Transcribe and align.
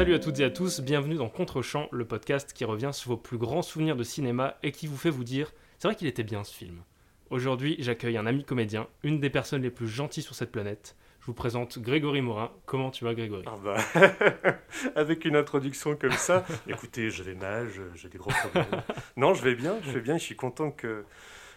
Salut 0.00 0.14
à 0.14 0.18
toutes 0.18 0.40
et 0.40 0.44
à 0.44 0.50
tous, 0.50 0.80
bienvenue 0.80 1.16
dans 1.16 1.28
Contre-champ, 1.28 1.86
le 1.92 2.06
podcast 2.06 2.54
qui 2.54 2.64
revient 2.64 2.88
sur 2.90 3.10
vos 3.10 3.16
plus 3.18 3.36
grands 3.36 3.60
souvenirs 3.60 3.96
de 3.96 4.02
cinéma 4.02 4.56
et 4.62 4.72
qui 4.72 4.86
vous 4.86 4.96
fait 4.96 5.10
vous 5.10 5.24
dire 5.24 5.52
c'est 5.78 5.88
vrai 5.88 5.94
qu'il 5.94 6.06
était 6.06 6.22
bien 6.22 6.42
ce 6.42 6.54
film. 6.54 6.82
Aujourd'hui, 7.28 7.76
j'accueille 7.80 8.16
un 8.16 8.24
ami 8.24 8.42
comédien, 8.42 8.88
une 9.02 9.20
des 9.20 9.28
personnes 9.28 9.60
les 9.60 9.70
plus 9.70 9.88
gentilles 9.88 10.22
sur 10.22 10.34
cette 10.34 10.52
planète. 10.52 10.96
Je 11.20 11.26
vous 11.26 11.34
présente 11.34 11.78
Grégory 11.78 12.22
Morin. 12.22 12.50
Comment 12.64 12.90
tu 12.90 13.04
vas, 13.04 13.12
Grégory? 13.12 13.44
Ah 13.46 13.58
bah, 13.62 14.58
avec 14.96 15.26
une 15.26 15.36
introduction 15.36 15.94
comme 15.96 16.12
ça, 16.12 16.46
écoutez, 16.66 17.10
je 17.10 17.22
vais 17.22 17.34
mal, 17.34 17.68
j'ai 17.94 18.08
des 18.08 18.16
gros 18.16 18.30
problèmes. 18.30 18.82
non, 19.18 19.34
je 19.34 19.44
vais 19.44 19.54
bien, 19.54 19.80
je 19.82 19.90
vais 19.90 20.00
bien, 20.00 20.16
je 20.16 20.22
suis 20.22 20.36
content 20.36 20.70
que 20.70 21.04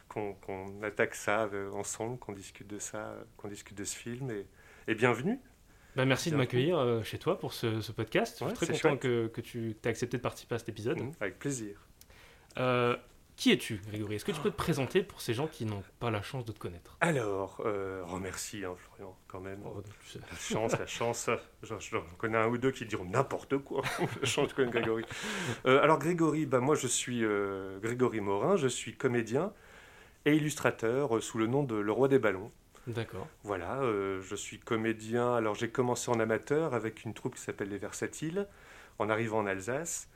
qu'on 0.09 0.83
attaque 0.83 1.15
ça 1.15 1.49
euh, 1.53 1.71
ensemble, 1.71 2.19
qu'on 2.19 2.33
discute 2.33 2.67
de 2.67 2.77
ça, 2.77 2.97
euh, 2.97 3.23
qu'on 3.37 3.47
discute 3.47 3.77
de 3.77 3.85
ce 3.85 3.95
film 3.95 4.29
et, 4.31 4.45
et 4.91 4.95
bienvenue. 4.95 5.39
Bah, 5.95 6.05
Merci 6.05 6.31
de 6.31 6.35
m'accueillir 6.35 6.77
euh, 6.77 7.03
chez 7.03 7.19
toi 7.19 7.37
pour 7.37 7.53
ce, 7.53 7.81
ce 7.81 7.91
podcast. 7.91 8.37
Je 8.39 8.45
Ouais, 8.45 8.55
suis 8.55 8.65
très 8.67 8.79
content 8.79 8.97
que, 8.97 9.27
que 9.27 9.41
tu 9.41 9.75
aies 9.83 9.87
accepté 9.87 10.17
de 10.17 10.21
participer 10.23 10.55
à 10.55 10.59
cet 10.59 10.69
épisode. 10.69 10.99
Mhm, 10.99 11.11
Avec 11.19 11.37
plaisir. 11.39 11.79
Euh, 12.57 12.95
qui 13.35 13.51
es-tu, 13.51 13.81
Grégory? 13.87 14.15
Est-ce 14.15 14.25
que 14.25 14.31
tu 14.31 14.41
peux 14.41 14.51
te 14.51 14.55
présenter 14.55 15.01
pour 15.01 15.19
ces 15.21 15.33
gens 15.33 15.47
qui 15.47 15.65
n'ont 15.65 15.83
pas 15.99 16.11
la 16.11 16.21
chance 16.21 16.45
de 16.45 16.51
te 16.51 16.59
connaître? 16.59 16.97
Alors, 17.01 17.61
euh, 17.65 18.03
remercie 18.05 18.63
hein, 18.63 18.75
Florian, 18.77 19.17
quand 19.27 19.39
même. 19.39 19.59
Oh, 19.65 19.81
tu 20.01 20.07
sais. 20.09 20.19
La 20.19 20.37
chance, 20.37 20.77
la 20.77 20.85
chance. 20.85 21.29
J'en 21.63 21.79
j'en 21.79 22.01
connais 22.19 22.37
un 22.37 22.47
ou 22.47 22.57
deux 22.59 22.69
qui 22.71 22.85
diront 22.85 23.05
n'importe 23.05 23.57
quoi. 23.57 23.81
La 24.21 24.27
chance 24.27 24.49
de 24.49 24.53
connaître 24.53 24.73
Grégory. 24.77 25.03
Euh, 25.65 25.81
alors 25.81 25.97
Grégory, 25.97 26.45
bah, 26.45 26.59
moi 26.59 26.75
je 26.75 26.85
suis 26.85 27.23
euh, 27.23 27.79
Grégory 27.79 28.19
Morin, 28.21 28.55
je 28.55 28.67
suis 28.67 28.95
comédien 28.95 29.51
et 30.25 30.35
illustrateur 30.35 31.21
sous 31.21 31.37
le 31.39 31.47
nom 31.47 31.63
de 31.63 31.75
Le 31.75 31.91
Roi 31.91 32.07
des 32.07 32.19
Ballons. 32.19 32.51
D'accord. 32.87 33.27
Voilà, 33.43 33.81
euh, 33.81 34.21
je 34.21 34.35
suis 34.35 34.59
comédien. 34.59 35.35
Alors 35.35 35.55
j'ai 35.55 35.69
commencé 35.69 36.11
en 36.11 36.19
amateur 36.19 36.73
avec 36.73 37.03
une 37.03 37.13
troupe 37.13 37.35
qui 37.35 37.41
s'appelle 37.41 37.69
Les 37.69 37.77
Versatiles, 37.77 38.47
en 38.99 39.09
arrivant 39.09 39.39
en 39.39 39.45
Alsace. 39.45 40.09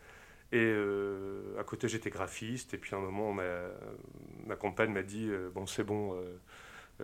Et 0.51 0.59
euh, 0.59 1.59
à 1.59 1.63
côté 1.63 1.87
j'étais 1.87 2.09
graphiste. 2.09 2.73
Et 2.73 2.77
puis 2.77 2.93
à 2.95 2.97
un 2.97 3.01
moment, 3.01 3.33
ma, 3.33 4.55
compagne 4.55 4.91
m'a 4.91 5.03
dit 5.03 5.27
euh, 5.29 5.49
Bon, 5.53 5.65
c'est 5.65 5.83
bon, 5.83 6.17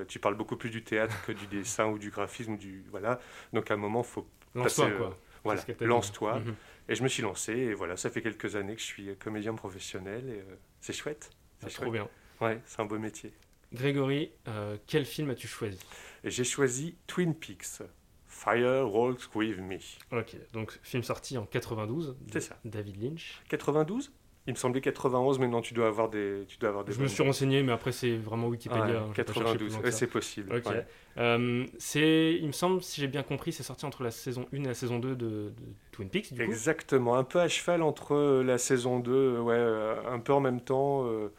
tu 0.08 0.20
parles 0.20 0.36
beaucoup 0.36 0.58
plus 0.58 0.70
du 0.70 0.83
théâtre 0.83 1.16
que 1.25 1.31
du 1.31 1.47
dessin 1.47 1.88
ou 1.88 1.98
du 1.98 2.09
graphisme. 2.09 2.58
Du, 2.58 2.83
voilà. 2.92 3.20
Donc 3.53 3.72
à 3.72 3.75
un 3.75 3.77
moment, 3.77 4.03
faut 4.03 4.27
Lance-toi, 4.55 4.92
quoi. 4.92 5.17
voilà, 5.44 5.64
lance-toi. 5.81 6.39
Mhm. 6.39 6.55
Et 6.89 6.95
je 6.95 7.03
me 7.03 7.08
suis 7.08 7.23
lancé. 7.23 7.53
Et 7.53 7.73
voilà, 7.73 7.98
ça 7.98 8.09
fait 8.09 8.22
quelques 8.22 8.55
années 8.55 8.75
que 8.75 8.81
je 8.81 8.86
suis 8.86 9.16
comédien 9.17 9.55
professionnel. 9.55 10.30
Et 10.30 10.44
c'est 10.81 10.94
chouette. 10.94 11.30
C'est 11.59 11.70
C'est 11.70 11.81
trop 11.81 11.92
bien. 11.92 12.08
Ouais, 12.42 12.59
c'est 12.66 12.81
un 12.81 12.86
beau 12.86 13.00
métier. 13.00 13.33
Grégory, 13.73 14.31
euh, 14.47 14.77
quel 14.88 15.05
film 15.05 15.29
as-tu 15.29 15.47
choisi? 15.47 15.79
J'ai 16.23 16.43
choisi 16.43 16.95
Twin 17.07 17.33
Peaks. 17.33 17.81
Fire 18.27 18.91
Walks 18.93 19.30
With 19.35 19.59
Me. 19.59 19.77
Ok, 20.11 20.35
donc 20.53 20.80
film 20.83 21.03
sorti 21.03 21.38
en 21.38 21.45
92 21.45 22.17
de 22.19 22.33
C'est 22.33 22.39
ça. 22.41 22.57
David 22.65 23.02
Lynch. 23.02 23.41
92 23.47 24.11
Il 24.47 24.53
me 24.53 24.57
semblait 24.57 24.81
91, 24.81 25.39
mais 25.39 25.47
non, 25.47 25.61
tu 25.61 25.73
dois 25.73 25.88
avoir 25.88 26.09
des, 26.09 26.43
tu 26.47 26.57
dois 26.57 26.69
avoir 26.69 26.83
des. 26.83 26.91
Je 26.93 26.99
me 27.02 27.07
suis 27.07 27.23
renseigné, 27.23 27.63
mais 27.63 27.71
après 27.71 27.91
c'est 27.91 28.17
vraiment 28.17 28.47
Wikipédia. 28.47 28.85
Ouais, 28.85 28.91
hein, 28.95 29.13
chercher 29.15 29.23
plus 29.23 29.33
92, 29.35 29.71
loin 29.71 29.80
que 29.80 29.85
ouais, 29.85 29.91
ça. 29.91 29.97
c'est 29.99 30.08
possible. 30.08 30.55
Ok. 30.55 30.65
ouais. 30.65 30.85
Euh, 31.17 31.65
c'est, 31.77 32.33
il 32.41 32.47
me 32.47 32.52
semble, 32.52 32.81
si 32.83 32.99
j'ai 33.02 33.08
bien 33.08 33.23
compris, 33.23 33.53
c'est 33.53 33.63
sorti 33.63 33.85
entre 33.85 34.03
la 34.03 34.11
saison 34.11 34.45
1 34.52 34.58
et 34.63 34.65
la 34.65 34.73
saison 34.73 34.99
2 34.99 35.15
de, 35.15 35.25
de 35.25 35.53
Twin 35.91 36.09
Peaks, 36.09 36.33
du 36.33 36.43
coup. 36.43 36.52
Exactement, 36.52 37.15
un 37.15 37.23
peu 37.23 37.39
à 37.39 37.47
cheval 37.47 37.81
entre 37.83 38.13
euh, 38.15 38.43
la 38.43 38.58
saison 38.58 38.99
2, 38.99 39.11
euh, 39.11 39.39
ouais, 39.41 40.09
un 40.11 40.19
peu 40.19 40.33
en 40.33 40.41
même 40.41 40.59
temps. 40.59 41.05
euh, 41.05 41.31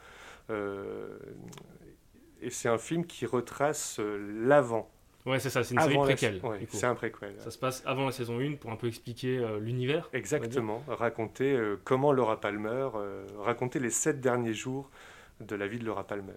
euh, 0.50 1.18
et 2.44 2.50
c'est 2.50 2.68
un 2.68 2.78
film 2.78 3.06
qui 3.06 3.26
retrace 3.26 3.98
euh, 4.00 4.18
l'avant. 4.46 4.90
Ouais, 5.26 5.40
c'est 5.40 5.48
ça, 5.48 5.64
c'est 5.64 5.74
une 5.74 5.80
série 5.80 5.94
Avant 5.94 6.04
la- 6.04 6.14
préquelle. 6.14 6.40
ouais, 6.44 6.66
c'est 6.70 6.84
un 6.86 6.94
préquel. 6.94 7.34
Ça 7.38 7.50
se 7.50 7.56
passe 7.58 7.82
avant 7.86 8.04
la 8.06 8.12
saison 8.12 8.38
1 8.40 8.56
pour 8.56 8.70
un 8.70 8.76
peu 8.76 8.88
expliquer 8.88 9.38
euh, 9.38 9.58
l'univers. 9.58 10.10
Exactement, 10.12 10.84
raconter 10.86 11.54
euh, 11.54 11.80
comment 11.82 12.12
Laura 12.12 12.40
Palmer, 12.40 12.88
euh, 12.94 13.24
raconter 13.38 13.78
les 13.80 13.88
sept 13.90 14.20
derniers 14.20 14.52
jours 14.52 14.90
de 15.40 15.56
la 15.56 15.66
vie 15.66 15.78
de 15.78 15.84
Laura 15.86 16.06
Palmer. 16.06 16.34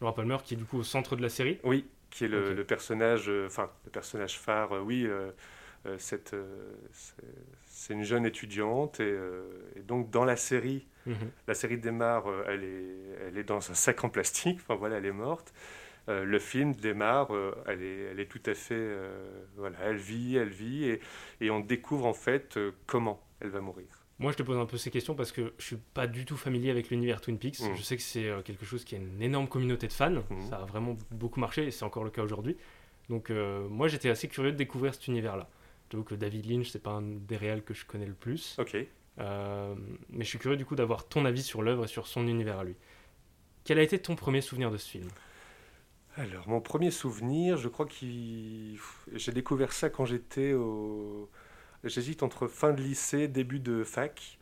Laura 0.00 0.14
Palmer 0.14 0.38
qui 0.42 0.54
est 0.54 0.56
du 0.56 0.64
coup 0.64 0.78
au 0.78 0.82
centre 0.82 1.16
de 1.16 1.22
la 1.22 1.28
série. 1.28 1.58
Oui, 1.64 1.86
qui 2.10 2.24
est 2.24 2.28
le, 2.28 2.64
personnage, 2.64 3.30
enfin 3.46 3.68
le 3.84 3.90
personnage 3.90 4.38
phare. 4.38 4.70
oui, 4.84 5.06
c'est- 5.98 6.34
une 7.90 8.02
jeune 8.04 8.24
étudiante 8.24 9.00
et, 9.00 9.14
et 9.76 9.80
donc 9.80 10.10
dans 10.10 10.24
la 10.24 10.36
série, 10.36 10.86
Mhm. 11.06 11.30
la 11.46 11.54
série 11.54 11.78
démarre, 11.78 12.28
euh, 12.30 12.44
elle 12.48 12.64
est, 12.64 13.28
elle 13.28 13.38
est 13.38 13.44
dans 13.44 13.70
un 13.70 13.74
sac 13.74 14.04
en 14.04 14.08
plastique. 14.08 14.58
Enfin 14.62 14.74
voilà, 14.74 14.96
elle 14.96 15.06
est 15.06 15.12
morte. 15.12 15.52
Euh, 16.08 16.24
le 16.24 16.38
film 16.38 16.74
démarre, 16.74 17.34
euh, 17.34 17.54
elle, 17.66 17.82
est, 17.82 18.00
elle 18.10 18.20
est 18.20 18.26
tout 18.26 18.42
à 18.46 18.54
fait, 18.54 18.74
euh, 18.74 19.44
voilà, 19.56 19.78
elle 19.82 19.96
vit, 19.96 20.36
elle 20.36 20.50
vit 20.50 20.84
et, 20.84 21.00
et 21.40 21.50
on 21.50 21.60
découvre 21.60 22.04
en 22.04 22.12
fait 22.12 22.58
comment 22.86 23.22
elle 23.40 23.48
va 23.48 23.60
mourir. 23.60 23.86
Moi, 24.18 24.30
je 24.30 24.36
te 24.36 24.42
pose 24.42 24.56
un 24.58 24.66
peu 24.66 24.76
ces 24.76 24.90
questions 24.90 25.14
parce 25.14 25.32
que 25.32 25.54
je 25.58 25.64
suis 25.64 25.78
pas 25.94 26.06
du 26.06 26.24
tout 26.24 26.36
familier 26.36 26.70
avec 26.70 26.90
l'univers 26.90 27.20
Twin 27.20 27.38
Peaks. 27.38 27.60
Mhm. 27.60 27.74
Je 27.74 27.82
sais 27.82 27.96
que 27.96 28.02
c'est 28.02 28.30
quelque 28.44 28.64
chose 28.64 28.84
qui 28.84 28.94
a 28.94 28.98
une 28.98 29.20
énorme 29.20 29.48
communauté 29.48 29.88
de 29.88 29.92
fans. 29.92 30.10
Mhm. 30.10 30.48
Ça 30.50 30.56
a 30.56 30.64
vraiment 30.64 30.96
beaucoup 31.10 31.40
marché 31.40 31.66
et 31.66 31.70
c'est 31.70 31.84
encore 31.84 32.04
le 32.04 32.10
cas 32.10 32.22
aujourd'hui. 32.22 32.56
Donc, 33.08 33.30
moi, 33.30 33.88
j'étais 33.88 34.08
assez 34.08 34.28
curieux 34.28 34.52
de 34.52 34.56
découvrir 34.56 34.94
cet 34.94 35.08
univers-là. 35.08 35.48
J'avoue 35.90 36.04
que 36.04 36.14
David 36.14 36.46
Lynch, 36.46 36.68
c'est 36.70 36.82
pas 36.82 36.92
un 36.92 37.02
des 37.02 37.36
réels 37.36 37.62
que 37.62 37.74
je 37.74 37.84
connais 37.84 38.06
le 38.06 38.14
plus. 38.14 38.56
Ok. 38.58 38.76
Euh, 39.20 39.74
mais 40.10 40.24
je 40.24 40.28
suis 40.28 40.38
curieux 40.38 40.56
du 40.56 40.64
coup 40.64 40.74
d'avoir 40.74 41.06
ton 41.06 41.24
avis 41.24 41.42
sur 41.42 41.62
l'œuvre 41.62 41.84
et 41.84 41.88
sur 41.88 42.06
son 42.06 42.26
univers 42.26 42.58
à 42.58 42.64
lui. 42.64 42.74
Quel 43.64 43.78
a 43.78 43.82
été 43.82 43.98
ton 43.98 44.16
premier 44.16 44.40
souvenir 44.40 44.70
de 44.70 44.76
ce 44.76 44.88
film? 44.90 45.08
Alors, 46.16 46.48
mon 46.48 46.60
premier 46.60 46.90
souvenir, 46.90 47.56
je 47.56 47.68
crois 47.68 47.86
que 47.86 47.94
j'ai 49.14 49.32
découvert 49.32 49.72
ça 49.72 49.90
quand 49.90 50.04
j'étais 50.04 50.52
au. 50.52 51.28
J'hésite 51.82 52.22
entre 52.22 52.46
fin 52.46 52.72
de 52.72 52.80
lycée, 52.82 53.28
début 53.28 53.60
de 53.60 53.84
fac. 53.84 54.38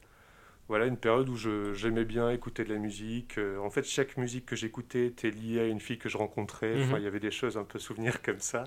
Voilà, 0.69 0.87
une 0.87 0.97
période 0.97 1.29
où 1.29 1.37
je- 1.37 1.75
j'aimais 1.75 2.05
bien 2.05 2.31
écouter 2.31 2.65
de 2.65 2.73
la 2.73 2.79
musique. 2.79 3.37
Euh, 3.39 3.59
En 3.59 3.71
fait, 3.71 3.85
chaque 3.85 4.17
musique 4.17 4.47
que 4.47 4.57
j'écoutais 4.57 5.07
était 5.07 5.31
liée 5.31 5.61
à 5.61 5.67
une 5.67 5.81
fille 5.81 5.99
que 5.99 6.09
je 6.09 6.17
rencontrais. 6.19 6.75
Enfin, 6.77 6.95
Mhm. 6.95 6.99
il 6.99 7.05
y 7.05 7.07
avait 7.07 7.21
des 7.21 7.31
choses 7.31 7.57
un 7.57 7.65
peu 7.65 7.79
souvenirs 7.79 8.23
comme 8.23 8.39
ça. 8.41 8.65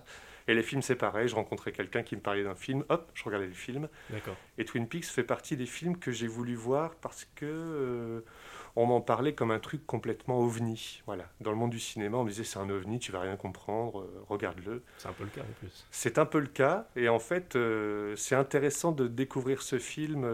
Et 0.47 0.53
les 0.53 0.61
films, 0.63 0.81
c'est 0.81 0.95
pareil. 0.95 1.27
Je 1.27 1.35
rencontrais 1.35 1.71
quelqu'un 1.71 2.03
qui 2.03 2.15
me 2.15 2.21
parlait 2.21 2.43
d'un 2.43 2.55
film. 2.55 2.83
Hop, 2.89 3.09
je 3.15 3.23
regardais 3.23 3.47
le 3.47 3.53
film. 3.53 3.89
D'accord. 4.11 4.35
Et 4.57 4.65
Twin 4.65 4.87
Peaks 4.87 5.05
fait 5.05 5.23
partie 5.23 5.57
des 5.57 5.65
films 5.65 5.97
que 5.97 6.11
j'ai 6.11 6.27
voulu 6.27 6.53
voir 6.55 6.95
parce 6.95 7.25
que 7.35 7.45
euh, 7.45 8.21
on 8.75 8.85
m'en 8.85 9.01
parlait 9.01 9.33
comme 9.33 9.49
un 9.51 9.59
truc 9.59 9.85
complètement 9.87 10.39
ovni. 10.39 11.01
Voilà, 11.07 11.25
dans 11.41 11.49
le 11.51 11.57
monde 11.57 11.71
du 11.71 11.79
cinéma, 11.79 12.17
on 12.17 12.23
me 12.23 12.29
disait 12.29 12.43
c'est 12.43 12.59
un 12.59 12.69
ovni, 12.69 12.99
tu 12.99 13.11
vas 13.11 13.21
rien 13.21 13.37
comprendre, 13.37 14.01
euh, 14.01 14.23
regarde-le. 14.29 14.83
C'est 14.97 15.07
un 15.07 15.13
peu 15.13 15.23
le 15.23 15.29
cas 15.31 15.41
en 15.41 15.53
plus. 15.59 15.85
C'est 15.89 16.17
un 16.19 16.25
peu 16.25 16.39
le 16.39 16.47
cas, 16.47 16.87
et 16.95 17.09
en 17.09 17.19
fait, 17.19 17.55
euh, 17.55 18.15
c'est 18.15 18.35
intéressant 18.35 18.91
de 18.91 19.07
découvrir 19.07 19.61
ce 19.63 19.79
film 19.79 20.25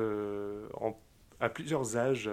en- 0.74 1.00
à 1.40 1.50
plusieurs 1.50 1.96
âges. 1.98 2.30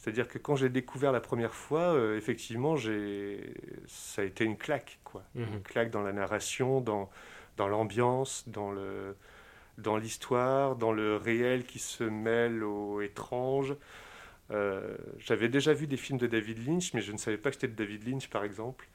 C'est-à-dire 0.00 0.28
que 0.28 0.38
quand 0.38 0.56
j'ai 0.56 0.70
découvert 0.70 1.12
la 1.12 1.20
première 1.20 1.52
fois, 1.54 1.92
euh, 1.94 2.16
effectivement, 2.16 2.74
j'ai, 2.74 3.52
ça 3.86 4.22
a 4.22 4.24
été 4.24 4.44
une 4.44 4.56
claque, 4.56 4.98
quoi. 5.04 5.22
Mhm. 5.34 5.44
Une 5.56 5.62
claque 5.62 5.90
dans 5.90 6.00
la 6.02 6.12
narration, 6.14 6.80
dans, 6.80 7.10
dans 7.58 7.68
l'ambiance, 7.68 8.44
dans 8.48 8.70
le, 8.72 9.14
dans 9.76 9.98
l'histoire, 9.98 10.76
dans 10.76 10.92
le 10.92 11.16
réel 11.16 11.64
qui 11.64 11.78
se 11.78 12.02
mêle 12.02 12.64
au 12.64 13.02
étrange. 13.02 13.74
Euh, 14.50 14.96
j'avais 15.18 15.50
déjà 15.50 15.74
vu 15.74 15.86
des 15.86 15.98
films 15.98 16.18
de 16.18 16.26
David 16.26 16.66
Lynch, 16.66 16.94
mais 16.94 17.02
je 17.02 17.12
ne 17.12 17.18
savais 17.18 17.36
pas 17.36 17.50
que 17.50 17.56
c'était 17.56 17.68
de 17.68 17.74
David 17.76 18.08
Lynch, 18.08 18.30
par 18.30 18.42
exemple. 18.44 18.88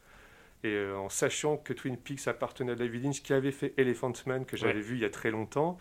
Et 0.64 0.70
euh, 0.70 0.98
en 0.98 1.10
sachant 1.10 1.58
que 1.58 1.72
Twin 1.74 1.98
Peaks 1.98 2.28
appartenait 2.28 2.72
à 2.72 2.76
David 2.76 3.04
Lynch, 3.04 3.22
qui 3.22 3.32
avait 3.34 3.52
fait 3.52 3.76
Elephant 3.78 4.12
Man, 4.26 4.44
que 4.44 4.58
j'avais 4.58 4.74
Ouais. 4.74 4.80
vu 4.82 4.96
il 4.96 5.02
y 5.02 5.06
a 5.06 5.12
très 5.12 5.30
longtemps, 5.30 5.78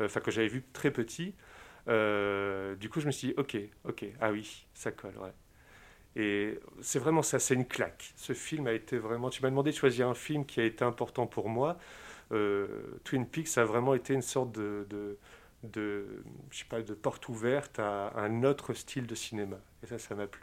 enfin 0.00 0.20
que 0.20 0.30
j'avais 0.30 0.46
vu 0.46 0.62
très 0.72 0.92
petit, 0.92 1.34
euh, 1.88 2.74
du 2.76 2.88
coup 2.90 3.00
je 3.00 3.06
me 3.06 3.12
suis 3.12 3.28
dit, 3.28 3.34
ok, 3.36 3.56
ok, 3.84 4.04
ah 4.20 4.30
oui, 4.30 4.66
ça 4.74 4.90
colle, 4.92 5.16
ouais. 5.18 5.32
Et 6.16 6.58
c'est 6.80 6.98
vraiment 6.98 7.22
ça, 7.22 7.38
c'est 7.38 7.54
une 7.54 7.66
claque. 7.66 8.12
Ce 8.16 8.32
film 8.32 8.66
a 8.66 8.72
été 8.72 8.98
vraiment... 8.98 9.30
Tu 9.30 9.40
m'as 9.42 9.50
demandé 9.50 9.70
de 9.70 9.76
choisir 9.76 10.08
un 10.08 10.14
film 10.14 10.44
qui 10.46 10.58
a 10.60 10.64
été 10.64 10.84
important 10.84 11.26
pour 11.28 11.48
moi. 11.48 11.78
Euh, 12.32 12.66
Twin 13.04 13.24
Peaks 13.26 13.56
a 13.56 13.64
vraiment 13.64 13.94
été 13.94 14.14
une 14.14 14.22
sorte 14.22 14.50
de, 14.52 14.86
de, 14.90 15.16
de, 15.62 16.24
je 16.50 16.58
sais 16.58 16.64
pas, 16.64 16.82
de 16.82 16.94
porte 16.94 17.28
ouverte 17.28 17.78
à 17.78 18.12
un 18.18 18.42
autre 18.42 18.74
style 18.74 19.06
de 19.06 19.14
cinéma. 19.14 19.58
Et 19.84 19.86
ça, 19.86 19.98
ça 19.98 20.14
m'a 20.16 20.26
plu. 20.26 20.42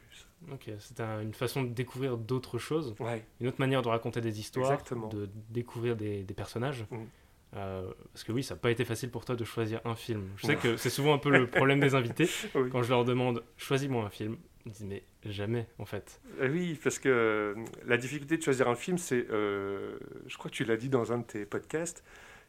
Ok, 0.52 0.70
c'est 0.80 1.00
un- 1.02 1.22
une 1.22 1.34
façon 1.34 1.64
de 1.64 1.70
découvrir 1.70 2.16
d'autres 2.18 2.58
choses, 2.60 2.96
Ouais, 3.00 3.26
une 3.42 3.48
autre 3.48 3.60
manière 3.60 3.82
de 3.82 3.90
raconter 3.90 4.22
des 4.22 4.40
histoires, 4.40 4.72
Exactement. 4.72 5.08
de 5.10 5.30
découvrir 5.50 5.96
des, 5.98 6.24
des 6.24 6.34
personnages. 6.34 6.86
Mhm. 6.92 7.08
Euh, 7.56 7.90
parce 8.12 8.24
que 8.24 8.32
oui, 8.32 8.44
ça 8.44 8.56
n'a 8.56 8.60
pas 8.60 8.72
été 8.72 8.84
facile 8.84 9.10
pour 9.10 9.24
toi 9.24 9.36
de 9.36 9.46
choisir 9.46 9.80
un 9.86 9.96
film. 9.96 10.28
Je 10.38 10.48
sais 10.48 10.56
que 10.56 10.78
c'est 10.78 10.90
souvent 10.90 11.14
un 11.14 11.18
peu 11.18 11.30
le 11.30 11.48
problème 11.52 11.80
des 11.80 11.96
invités. 11.96 12.30
Oui. 12.54 12.70
Quand 12.70 12.84
je 12.84 12.90
leur 12.90 13.06
demande, 13.06 13.44
choisis-moi 13.58 14.04
un 14.04 14.10
film, 14.10 14.38
ils 14.66 14.72
disent, 14.72 14.86
mais 14.86 15.04
jamais, 15.26 15.68
en 15.78 15.86
fait. 15.86 16.20
Euh, 16.42 16.50
Oui, 16.50 16.80
parce 16.84 17.00
que 17.00 17.10
euh, 17.10 17.56
la 17.86 17.98
difficulté 17.98 18.38
de 18.38 18.42
choisir 18.42 18.68
un 18.68 18.76
film, 18.76 18.98
c'est, 18.98 19.28
euh, 19.30 19.98
je 20.28 20.38
crois 20.38 20.50
que 20.50 20.56
tu 20.56 20.66
l'as 20.66 20.78
dit 20.78 20.90
dans 20.90 21.14
un 21.14 21.20
de 21.20 21.24
tes 21.24 21.46
podcasts, 21.46 22.04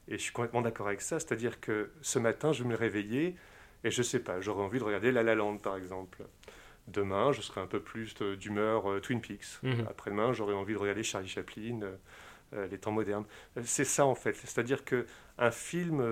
et 0.08 0.12
je 0.16 0.22
suis 0.22 0.32
complètement 0.32 0.62
d'accord 0.62 0.88
avec 0.88 1.02
ça, 1.02 1.18
c'est-à-dire 1.18 1.60
que 1.60 1.90
ce 2.00 2.18
matin, 2.18 2.52
je 2.52 2.62
vais 2.62 2.68
me 2.70 2.76
réveiller, 2.76 3.36
et 3.84 3.90
je 3.90 4.02
sais 4.02 4.20
pas, 4.20 4.40
j'aurais 4.40 4.62
envie 4.62 4.78
de 4.78 4.84
regarder 4.84 5.12
La 5.12 5.22
La 5.22 5.34
Land, 5.34 5.58
par 5.58 5.76
exemple. 5.76 6.24
Demain, 6.88 7.32
je 7.32 7.42
serai 7.42 7.60
un 7.60 7.66
peu 7.66 7.80
plus 7.80 8.14
d'humeur 8.38 9.00
Twin 9.02 9.20
Peaks. 9.20 9.58
Mhm. 9.62 9.86
Après-demain, 9.90 10.32
j'aurais 10.32 10.54
envie 10.54 10.72
de 10.72 10.78
regarder 10.78 11.02
Charlie 11.02 11.28
Chaplin. 11.28 11.80
Euh, 12.52 12.66
les 12.68 12.78
temps 12.78 12.92
modernes. 12.92 13.24
C'est 13.64 13.84
ça 13.84 14.06
en 14.06 14.14
fait, 14.14 14.34
c'est-à-dire 14.34 14.84
que 14.84 15.06
un 15.38 15.50
film, 15.50 16.02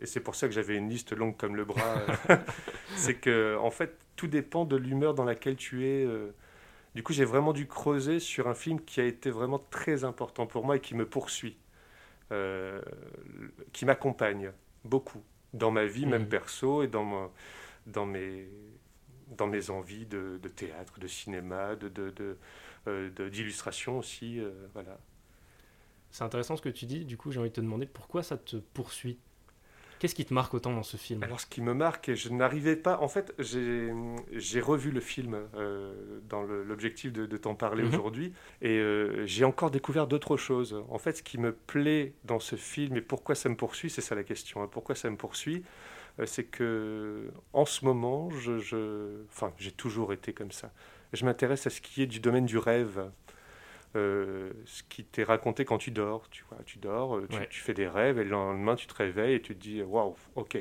et 0.00 0.06
c'est 0.06 0.18
pour 0.18 0.34
ça 0.34 0.48
que 0.48 0.54
j'avais 0.54 0.76
une 0.76 0.88
liste 0.88 1.12
longue 1.12 1.36
comme 1.36 1.54
le 1.54 1.64
bras, 1.64 1.94
c'est 2.96 3.14
que 3.14 3.56
en 3.60 3.70
fait 3.70 3.96
tout 4.16 4.26
dépend 4.26 4.64
de 4.64 4.74
l'humeur 4.76 5.14
dans 5.14 5.24
laquelle 5.24 5.54
tu 5.56 5.86
es. 5.86 6.08
Du 6.96 7.04
coup, 7.04 7.12
j'ai 7.12 7.24
vraiment 7.24 7.52
dû 7.52 7.68
creuser 7.68 8.18
sur 8.18 8.48
un 8.48 8.54
film 8.54 8.80
qui 8.80 9.00
a 9.00 9.04
été 9.04 9.30
vraiment 9.30 9.60
très 9.70 10.02
important 10.02 10.46
pour 10.46 10.64
moi 10.64 10.76
et 10.76 10.80
qui 10.80 10.96
me 10.96 11.06
poursuit, 11.06 11.56
qui 13.72 13.84
m'accompagne 13.84 14.50
beaucoup 14.84 15.22
dans 15.54 15.70
ma 15.70 15.86
vie, 15.86 16.06
même 16.06 16.24
mmh. 16.24 16.28
perso, 16.28 16.82
et 16.82 16.88
dans, 16.88 17.30
dans, 17.86 18.06
mes, 18.06 18.48
dans 19.36 19.46
mes 19.46 19.70
envies 19.70 20.06
de, 20.06 20.38
théâtre, 20.54 20.98
de 20.98 21.06
cinéma, 21.06 21.76
euh, 21.82 22.10
de, 22.10 22.36
de, 22.86 23.90
aussi. 23.90 24.40
Euh, 24.40 24.50
voilà. 24.72 24.98
C'est 26.10 26.24
intéressant 26.24 26.56
ce 26.56 26.62
que 26.62 26.68
tu 26.68 26.86
dis. 26.86 27.04
Du 27.04 27.16
coup, 27.16 27.32
j'ai 27.32 27.40
envie 27.40 27.50
de 27.50 27.54
te 27.54 27.60
demander 27.60 27.86
pourquoi 27.86 28.22
ça 28.22 28.36
te 28.36 28.56
poursuit? 28.56 29.18
Qu'est-ce 30.04 30.14
qui 30.14 30.26
te 30.26 30.34
marque 30.34 30.52
autant 30.52 30.74
dans 30.74 30.82
ce 30.82 30.96
film? 30.96 31.22
Alors, 31.22 31.40
ce 31.40 31.46
qui 31.46 31.62
me 31.62 31.72
marque, 31.72 32.12
je 32.12 32.28
n'arrivais 32.28 32.76
pas. 32.76 32.98
En 33.00 33.08
fait, 33.08 33.34
j'ai 33.38 34.60
revu 34.60 34.90
le 34.90 35.00
film 35.00 35.34
euh, 35.54 36.20
dans 36.28 36.42
l'objectif 36.42 37.10
de, 37.12 37.36
t'en 37.38 37.54
parler 37.54 37.82
mhm. 37.82 37.88
aujourd'hui, 37.88 38.32
et 38.60 38.78
euh, 38.78 39.24
j'ai 39.26 39.44
encore 39.44 39.70
découvert 39.70 40.06
d'autres 40.06 40.36
choses. 40.36 40.84
En 40.90 40.98
fait, 40.98 41.16
ce 41.16 41.22
qui 41.22 41.38
me 41.38 41.52
plaît 41.52 42.12
dans 42.24 42.38
ce 42.38 42.56
film 42.56 42.98
et 42.98 43.00
pourquoi 43.00 43.34
ça 43.34 43.48
me 43.48 43.56
poursuit, 43.56 43.88
c'est 43.88 44.02
ça 44.02 44.14
la 44.14 44.24
question. 44.24 44.62
Hein. 44.62 44.68
pourquoi 44.70 44.94
ça 44.94 45.08
me 45.08 45.16
poursuit 45.16 45.64
euh, 46.20 46.26
C'est 46.26 46.44
que 46.44 47.30
en 47.52 47.64
ce 47.64 47.84
moment, 47.84 48.28
je, 48.30 49.22
enfin, 49.30 49.54
j'ai 49.56 49.72
toujours 49.72 50.12
été 50.12 50.32
comme 50.32 50.52
ça. 50.52 50.70
Je 51.14 51.24
m'intéresse 51.24 51.66
à 51.66 51.70
ce 51.70 51.80
qui 51.80 52.02
est 52.02 52.06
du 52.06 52.20
domaine 52.20 52.46
du 52.46 52.58
rêve. 52.58 53.10
Euh, 53.96 54.50
ce 54.64 54.82
qui 54.82 55.04
t'est 55.04 55.22
raconté 55.22 55.64
quand 55.64 55.78
tu 55.78 55.92
dors. 55.92 56.28
Tu, 56.30 56.44
vois, 56.50 56.58
tu 56.66 56.78
dors, 56.78 57.16
euh, 57.16 57.28
tu, 57.48 57.60
fais 57.60 57.74
des 57.74 57.86
rêves 57.86 58.18
et 58.18 58.24
le 58.24 58.30
lendemain 58.30 58.74
tu 58.74 58.88
te 58.88 58.94
réveilles 58.94 59.34
et 59.34 59.40
tu 59.40 59.54
te 59.54 59.60
dis 59.60 59.82
waouh, 59.82 60.16
ok. 60.34 60.58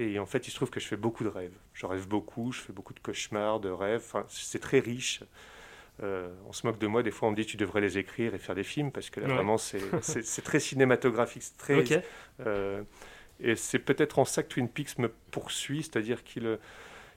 Et 0.00 0.18
en 0.18 0.26
fait, 0.26 0.46
il 0.48 0.50
se 0.50 0.56
trouve 0.56 0.70
que 0.70 0.80
je 0.80 0.86
fais 0.86 0.96
beaucoup 0.96 1.22
de 1.22 1.28
rêves. 1.28 1.56
Je 1.72 1.86
rêve 1.86 2.08
beaucoup, 2.08 2.50
je 2.50 2.60
fais 2.60 2.72
beaucoup 2.72 2.94
de 2.94 3.00
cauchemars, 3.00 3.60
de 3.60 3.68
rêves. 3.68 4.02
Enfin, 4.04 4.24
c'est 4.28 4.58
très 4.58 4.80
riche. 4.80 5.22
Euh, 6.02 6.32
on 6.48 6.52
se 6.52 6.66
moque 6.66 6.78
de 6.78 6.86
moi, 6.86 7.02
des 7.02 7.10
fois 7.10 7.28
on 7.28 7.32
me 7.32 7.36
dit 7.36 7.44
tu 7.44 7.56
devrais 7.56 7.80
les 7.80 7.98
écrire 7.98 8.32
et 8.32 8.38
faire 8.38 8.54
des 8.54 8.62
films 8.62 8.92
parce 8.92 9.10
que 9.10 9.18
là 9.18 9.26
vraiment 9.26 9.58
c'est 9.58 10.42
très 10.42 10.60
cinématographique, 10.60 11.42
très. 11.58 11.82
et 13.40 13.56
c'est 13.56 13.80
peut-être 13.80 14.20
en 14.20 14.24
ça 14.24 14.44
que 14.44 14.48
Twin 14.48 14.68
Peaks 14.68 14.98
me 14.98 15.08
poursuit, 15.32 15.82
c'est-à-dire 15.82 16.22
qu'il 16.22 16.58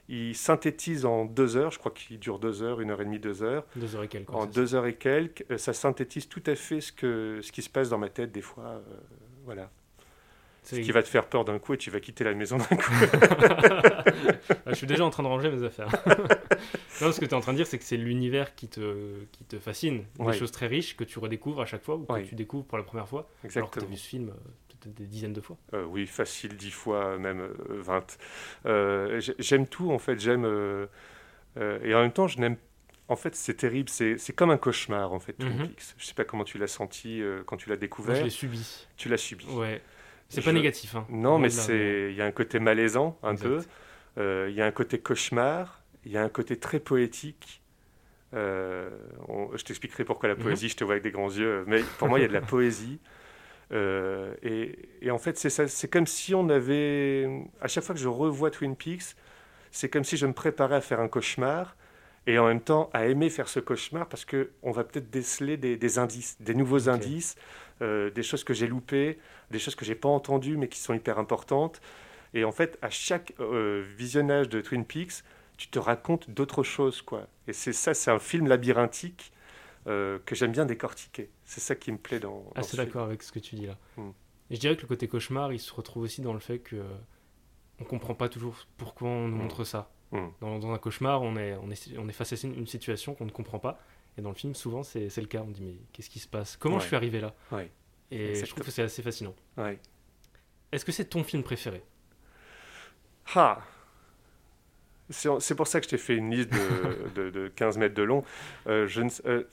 il 0.08 0.34
synthétise 0.34 1.04
en 1.04 1.24
deux 1.24 1.56
heures, 1.56 1.70
je 1.70 1.78
crois 1.78 1.92
qu'il 1.92 2.18
dure 2.18 2.38
deux 2.38 2.62
heures, 2.62 2.80
une 2.80 2.90
heure 2.90 3.00
et 3.00 3.04
demie, 3.04 3.20
deux 3.20 3.42
heures. 3.42 3.64
Deux 3.76 3.94
heures 3.94 4.02
et 4.02 4.08
quelques. 4.08 4.30
En 4.30 4.46
deux 4.46 4.74
heures 4.74 4.86
et 4.86 4.94
quelques, 4.94 5.44
euh, 5.50 5.58
ça 5.58 5.72
synthétise 5.72 6.28
tout 6.28 6.42
à 6.46 6.54
fait 6.54 6.80
ce, 6.80 6.92
que, 6.92 7.40
ce 7.42 7.52
qui 7.52 7.62
se 7.62 7.70
passe 7.70 7.88
dans 7.88 7.98
ma 7.98 8.08
tête 8.08 8.32
des 8.32 8.42
fois. 8.42 8.64
Euh, 8.64 8.80
voilà. 9.44 9.70
Ce 10.64 10.76
qui 10.76 10.92
va 10.92 11.02
te 11.02 11.08
faire 11.08 11.26
peur 11.26 11.44
d'un 11.44 11.58
coup 11.58 11.74
et 11.74 11.76
tu 11.76 11.90
vas 11.90 11.98
quitter 11.98 12.22
la 12.22 12.34
maison 12.34 12.56
d'un 12.56 12.64
coup. 12.64 12.92
je 14.68 14.74
suis 14.74 14.86
déjà 14.86 15.04
en 15.04 15.10
train 15.10 15.24
de 15.24 15.28
ranger 15.28 15.50
mes 15.50 15.64
affaires. 15.64 15.88
non, 17.00 17.10
ce 17.10 17.18
que 17.18 17.24
tu 17.24 17.32
es 17.32 17.34
en 17.34 17.40
train 17.40 17.52
de 17.52 17.56
dire, 17.56 17.66
c'est 17.66 17.78
que 17.78 17.84
c'est 17.84 17.96
l'univers 17.96 18.54
qui 18.54 18.68
te, 18.68 19.24
qui 19.32 19.42
te 19.44 19.58
fascine. 19.58 20.04
Des 20.20 20.32
choses 20.32 20.52
très 20.52 20.68
riches 20.68 20.96
que 20.96 21.02
tu 21.02 21.18
redécouvres 21.18 21.62
à 21.62 21.66
chaque 21.66 21.82
fois 21.82 21.96
ou 21.96 22.04
que 22.04 22.20
tu 22.20 22.36
découvres 22.36 22.64
pour 22.64 22.78
la 22.78 22.84
première 22.84 23.08
fois. 23.08 23.28
Exactement. 23.44 23.64
Alors 23.64 23.70
que 23.72 23.80
tu 23.80 23.86
as 23.86 23.88
vu 23.88 23.96
ce 23.96 24.06
film 24.06 24.28
euh, 24.28 24.71
des 24.86 25.06
dizaines 25.06 25.32
de 25.32 25.40
fois. 25.40 25.56
Euh, 25.74 25.84
oui, 25.84 26.06
facile, 26.06 26.56
dix 26.56 26.70
fois, 26.70 27.18
même 27.18 27.40
euh, 27.40 27.80
vingt. 27.80 28.18
Euh, 28.66 29.20
j'aime 29.38 29.66
tout, 29.66 29.90
en 29.92 29.98
fait. 29.98 30.18
J'aime. 30.18 30.44
et 31.56 31.94
en 31.94 32.00
même 32.00 32.12
temps, 32.12 32.28
je 32.28 32.38
n'aime. 32.38 32.56
En 33.08 33.16
fait, 33.16 33.34
c'est 33.34 33.54
terrible. 33.54 33.88
C'est 33.88 34.32
comme 34.34 34.50
un 34.50 34.56
cauchemar, 34.56 35.12
en 35.12 35.20
fait, 35.20 35.34
Twin 35.34 35.56
mhm. 35.56 35.68
Peaks. 35.68 35.94
Je 35.98 36.06
sais 36.06 36.14
pas 36.14 36.24
comment 36.24 36.44
tu 36.44 36.58
l'as 36.58 36.66
senti 36.66 37.22
quand 37.46 37.56
tu 37.56 37.68
l'as 37.68 37.76
découvert. 37.76 38.16
je 38.16 38.24
l'ai 38.24 38.30
subi. 38.30 38.86
Tu 38.96 39.08
l'as 39.08 39.16
subi. 39.16 39.46
Ouais. 39.46 39.80
C'est 40.28 40.42
pas 40.42 40.52
négatif. 40.52 40.94
Hein. 40.94 41.06
Non, 41.10 41.38
mais 41.38 41.50
c'est. 41.50 42.08
Il 42.10 42.16
y 42.16 42.22
a 42.22 42.26
un 42.26 42.32
côté 42.32 42.58
malaisant, 42.58 43.18
un 43.22 43.34
peu. 43.34 43.60
Il 44.16 44.54
y 44.54 44.60
a 44.60 44.66
un 44.66 44.72
côté 44.72 44.98
cauchemar. 44.98 45.80
Il 46.04 46.10
y 46.10 46.18
a 46.18 46.22
un 46.22 46.28
côté 46.28 46.58
très 46.58 46.80
poétique. 46.80 47.62
je 48.32 49.62
t'expliquerai 49.64 50.04
pourquoi 50.04 50.28
la 50.28 50.34
mhm. 50.34 50.42
poésie, 50.42 50.68
je 50.68 50.76
te 50.76 50.84
vois 50.84 50.94
avec 50.94 51.04
des 51.04 51.12
grands 51.12 51.30
yeux, 51.30 51.64
mais 51.66 51.82
pour 51.98 52.08
moi, 52.08 52.18
il 52.18 52.22
y 52.22 52.24
a 52.24 52.28
de 52.28 52.32
la 52.32 52.40
poésie. 52.54 52.98
Euh, 53.72 54.34
et, 54.42 55.10
en 55.10 55.18
fait, 55.18 55.38
c'est 55.38 55.88
comme 55.88 56.06
si 56.06 56.34
on 56.34 56.48
avait. 56.48 57.28
À 57.60 57.68
chaque 57.68 57.84
fois 57.84 57.94
que 57.94 58.00
je 58.00 58.08
revois 58.08 58.50
Twin 58.50 58.76
Peaks, 58.76 59.16
c'est 59.70 59.88
comme 59.88 60.04
si 60.04 60.16
je 60.16 60.26
me 60.26 60.32
préparais 60.32 60.76
à 60.76 60.80
faire 60.80 61.00
un 61.00 61.08
cauchemar 61.08 61.76
et 62.26 62.38
en 62.38 62.46
même 62.46 62.60
temps 62.60 62.90
à 62.92 63.06
aimer 63.06 63.30
faire 63.30 63.48
ce 63.48 63.58
cauchemar 63.58 64.08
parce 64.08 64.24
qu'on 64.24 64.70
va 64.70 64.84
peut-être 64.84 65.10
déceler 65.10 65.56
des, 65.56 65.98
indices, 65.98 66.36
des 66.40 66.54
nouveaux 66.54 66.88
indices, 66.88 67.34
euh, 67.80 68.10
des 68.10 68.22
choses 68.22 68.44
que 68.44 68.54
j'ai 68.54 68.68
loupées, 68.68 69.18
des 69.50 69.58
choses 69.58 69.74
que 69.74 69.84
j'ai 69.84 69.94
pas 69.94 70.08
entendues 70.08 70.56
mais 70.56 70.68
qui 70.68 70.78
sont 70.78 70.94
hyper 70.94 71.18
importantes. 71.18 71.80
Et 72.34 72.44
en 72.44 72.52
fait, 72.52 72.78
à 72.82 72.90
chaque 72.90 73.32
euh, 73.40 73.84
visionnage 73.96 74.48
de 74.48 74.60
Twin 74.60 74.84
Peaks, 74.84 75.24
tu 75.56 75.68
te 75.68 75.78
racontes 75.78 76.30
d'autres 76.30 76.62
choses. 76.62 77.02
quoi. 77.02 77.26
Et 77.48 77.52
c'est 77.52 77.72
ça, 77.72 77.94
c'est 77.94 78.10
un 78.10 78.18
film 78.18 78.46
labyrinthique 78.46 79.32
euh, 79.86 80.18
que 80.24 80.34
j'aime 80.34 80.52
bien 80.52 80.64
décortiquer. 80.64 81.30
C'est 81.44 81.60
ça 81.60 81.74
qui 81.74 81.90
me 81.92 81.98
plaît 81.98 82.20
dans. 82.20 82.44
Ah, 82.54 82.62
c'est 82.62 82.76
d'accord 82.76 83.04
avec 83.04 83.22
ce 83.22 83.32
que 83.32 83.38
tu 83.38 83.56
dis 83.56 83.66
là. 83.66 83.78
Hmm. 83.96 84.10
Et 84.50 84.56
je 84.56 84.60
dirais 84.60 84.76
que 84.76 84.82
le 84.82 84.88
côté 84.88 85.08
cauchemar, 85.08 85.52
il 85.52 85.58
se 85.58 85.72
retrouve 85.72 86.04
aussi 86.04 86.20
dans 86.20 86.32
le 86.32 86.38
fait 86.38 86.58
que 86.58 86.82
on 87.80 87.84
comprend 87.84 88.14
pas 88.14 88.28
toujours 88.28 88.56
pourquoi 88.76 89.08
on 89.08 89.28
nous 89.28 89.36
hmm. 89.36 89.42
montre 89.42 89.64
ça. 89.64 89.90
Hmm. 90.12 90.28
Dans, 90.40 90.70
un 90.72 90.78
cauchemar, 90.78 91.22
on 91.22 91.36
est, 91.36 91.54
on 91.54 91.70
est, 91.70 91.98
on 91.98 92.08
est 92.08 92.12
face 92.12 92.32
à 92.32 92.46
une 92.46 92.66
situation 92.66 93.14
qu'on 93.14 93.24
ne 93.24 93.30
comprend 93.30 93.58
pas. 93.58 93.80
Et 94.18 94.20
dans 94.20 94.28
le 94.28 94.34
film, 94.34 94.54
souvent, 94.54 94.82
c'est 94.82 95.16
le 95.16 95.26
cas. 95.26 95.42
On 95.46 95.50
dit 95.50 95.62
mais 95.62 95.76
qu'est-ce 95.92 96.10
qui 96.10 96.18
se 96.18 96.28
passe? 96.28 96.56
Comment 96.56 96.78
je 96.78 96.86
suis 96.86 96.96
arrivé 96.96 97.20
là? 97.20 97.34
Et 98.10 98.34
je 98.34 98.46
trouve 98.46 98.64
que 98.64 98.70
c'est 98.70 98.82
assez 98.82 99.02
fascinant. 99.02 99.34
Est-ce 100.70 100.84
que 100.84 100.92
c'est 100.92 101.06
ton 101.06 101.24
film 101.24 101.42
préféré? 101.42 101.82
Ah 103.34 103.62
c'est 105.12 105.54
pour 105.54 105.66
ça 105.66 105.80
que 105.80 105.84
je 105.84 105.90
t'ai 105.90 105.98
fait 105.98 106.14
une 106.14 106.30
liste 106.30 106.50
de, 107.14 107.52
15 107.54 107.78
mètres 107.78 107.94
de 107.94 108.02
long. 108.02 108.24
Euh, 108.66 108.88
euh, 109.26 109.44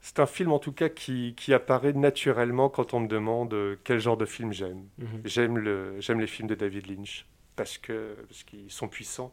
c'est 0.00 0.20
un 0.20 0.26
film 0.26 0.52
en 0.52 0.58
tout 0.58 0.72
cas 0.72 0.88
qui, 0.88 1.34
apparaît 1.52 1.92
naturellement 1.92 2.68
quand 2.68 2.94
on 2.94 3.00
me 3.00 3.08
demande 3.08 3.52
euh, 3.54 3.76
quel 3.84 4.00
genre 4.00 4.16
de 4.16 4.26
film 4.26 4.52
j'aime. 4.52 4.84
Mhm. 4.98 5.22
J'aime 5.24 6.20
les 6.20 6.26
films 6.26 6.48
de 6.48 6.54
David 6.54 6.86
Lynch 6.86 7.26
parce 7.56 7.78
qu'ils 7.78 8.16
parce 8.28 8.42
qu'ils 8.44 8.70
sont 8.70 8.88
puissants. 8.88 9.32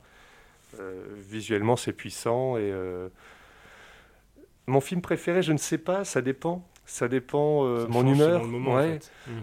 visuellement, 1.18 1.76
c'est 1.76 1.94
puissant. 1.94 2.58
Et 2.58 2.74
mon 4.68 4.82
film 4.82 5.02
préféré, 5.02 5.42
je 5.42 5.54
ne 5.54 5.58
sais 5.58 5.78
pas, 5.78 6.04
ça 6.04 6.22
dépend 6.22 6.68
ça 6.86 7.08
dépend 7.08 7.66
euh, 7.66 7.88
mon 7.88 8.06
humeur. 8.06 8.44
Il 8.46 9.00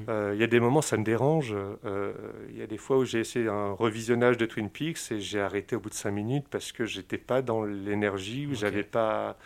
euh, 0.09 0.35
y 0.37 0.45
a 0.45 0.47
des 0.47 0.61
moments 0.61 0.81
ça 0.81 0.97
me 0.97 1.05
dérange. 1.05 1.51
Il 1.51 1.89
euh, 1.89 2.13
y 2.53 2.63
a 2.63 2.67
des 2.67 2.79
fois 2.79 2.99
où 2.99 3.05
j'ai 3.05 3.21
essayé 3.21 3.49
un 3.49 3.73
revisionnage 3.73 4.37
de 4.37 4.47
Twin 4.47 4.71
Peaks 4.71 5.11
et 5.11 5.21
j'ai 5.21 5.41
arrêté 5.41 5.75
au 5.75 5.81
bout 5.81 5.91
de 5.91 5.95
cinq 5.95 6.13
minutes 6.13 6.47
parce 6.49 6.71
que 6.71 6.85
j'étais 6.85 7.19
pas 7.19 7.43
dans 7.43 7.65
l'énergie 7.65 8.47
ou 8.47 8.55
j'avais 8.55 8.85
pas 8.85 9.37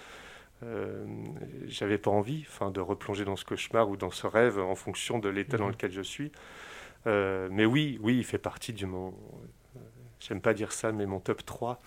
j'avais 1.66 1.98
pas 1.98 2.10
envie 2.10 2.44
enfin 2.48 2.70
de 2.70 2.80
replonger 2.80 3.24
dans 3.24 3.36
ce 3.36 3.44
cauchemar 3.44 3.88
ou 3.88 3.96
dans 3.96 4.10
ce 4.10 4.26
rêve 4.26 4.58
en 4.58 4.74
fonction 4.74 5.18
de 5.18 5.28
l'état 5.28 5.58
dans 5.58 5.66
mhm. 5.66 5.72
lequel 5.72 5.92
je 5.92 6.02
suis. 6.02 6.32
mais 7.04 7.64
oui, 7.64 7.98
oui, 8.02 8.16
il 8.18 8.24
fait 8.24 8.38
partie 8.38 8.72
du 8.72 8.86
mon 8.86 9.14
j'aime 10.20 10.40
pas 10.40 10.54
dire 10.54 10.72
ça 10.72 10.92
mais 10.92 11.06
mon 11.06 11.20
top 11.20 11.44
3, 11.44 11.78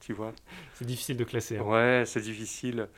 tu 0.00 0.12
vois. 0.12 0.32
C'est 0.74 0.86
difficile 0.86 1.16
de 1.16 1.24
classer. 1.24 1.58
Hein. 1.58 1.62
Ouais, 1.62 2.04
c'est 2.06 2.20
difficile. 2.20 2.88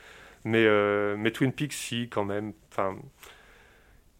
Mais, 0.45 0.65
euh, 0.65 1.15
mais 1.17 1.31
Twin 1.31 1.51
Peaks, 1.51 1.73
si, 1.73 2.07
quand 2.09 2.25
même. 2.25 2.53
Enfin, 2.71 2.97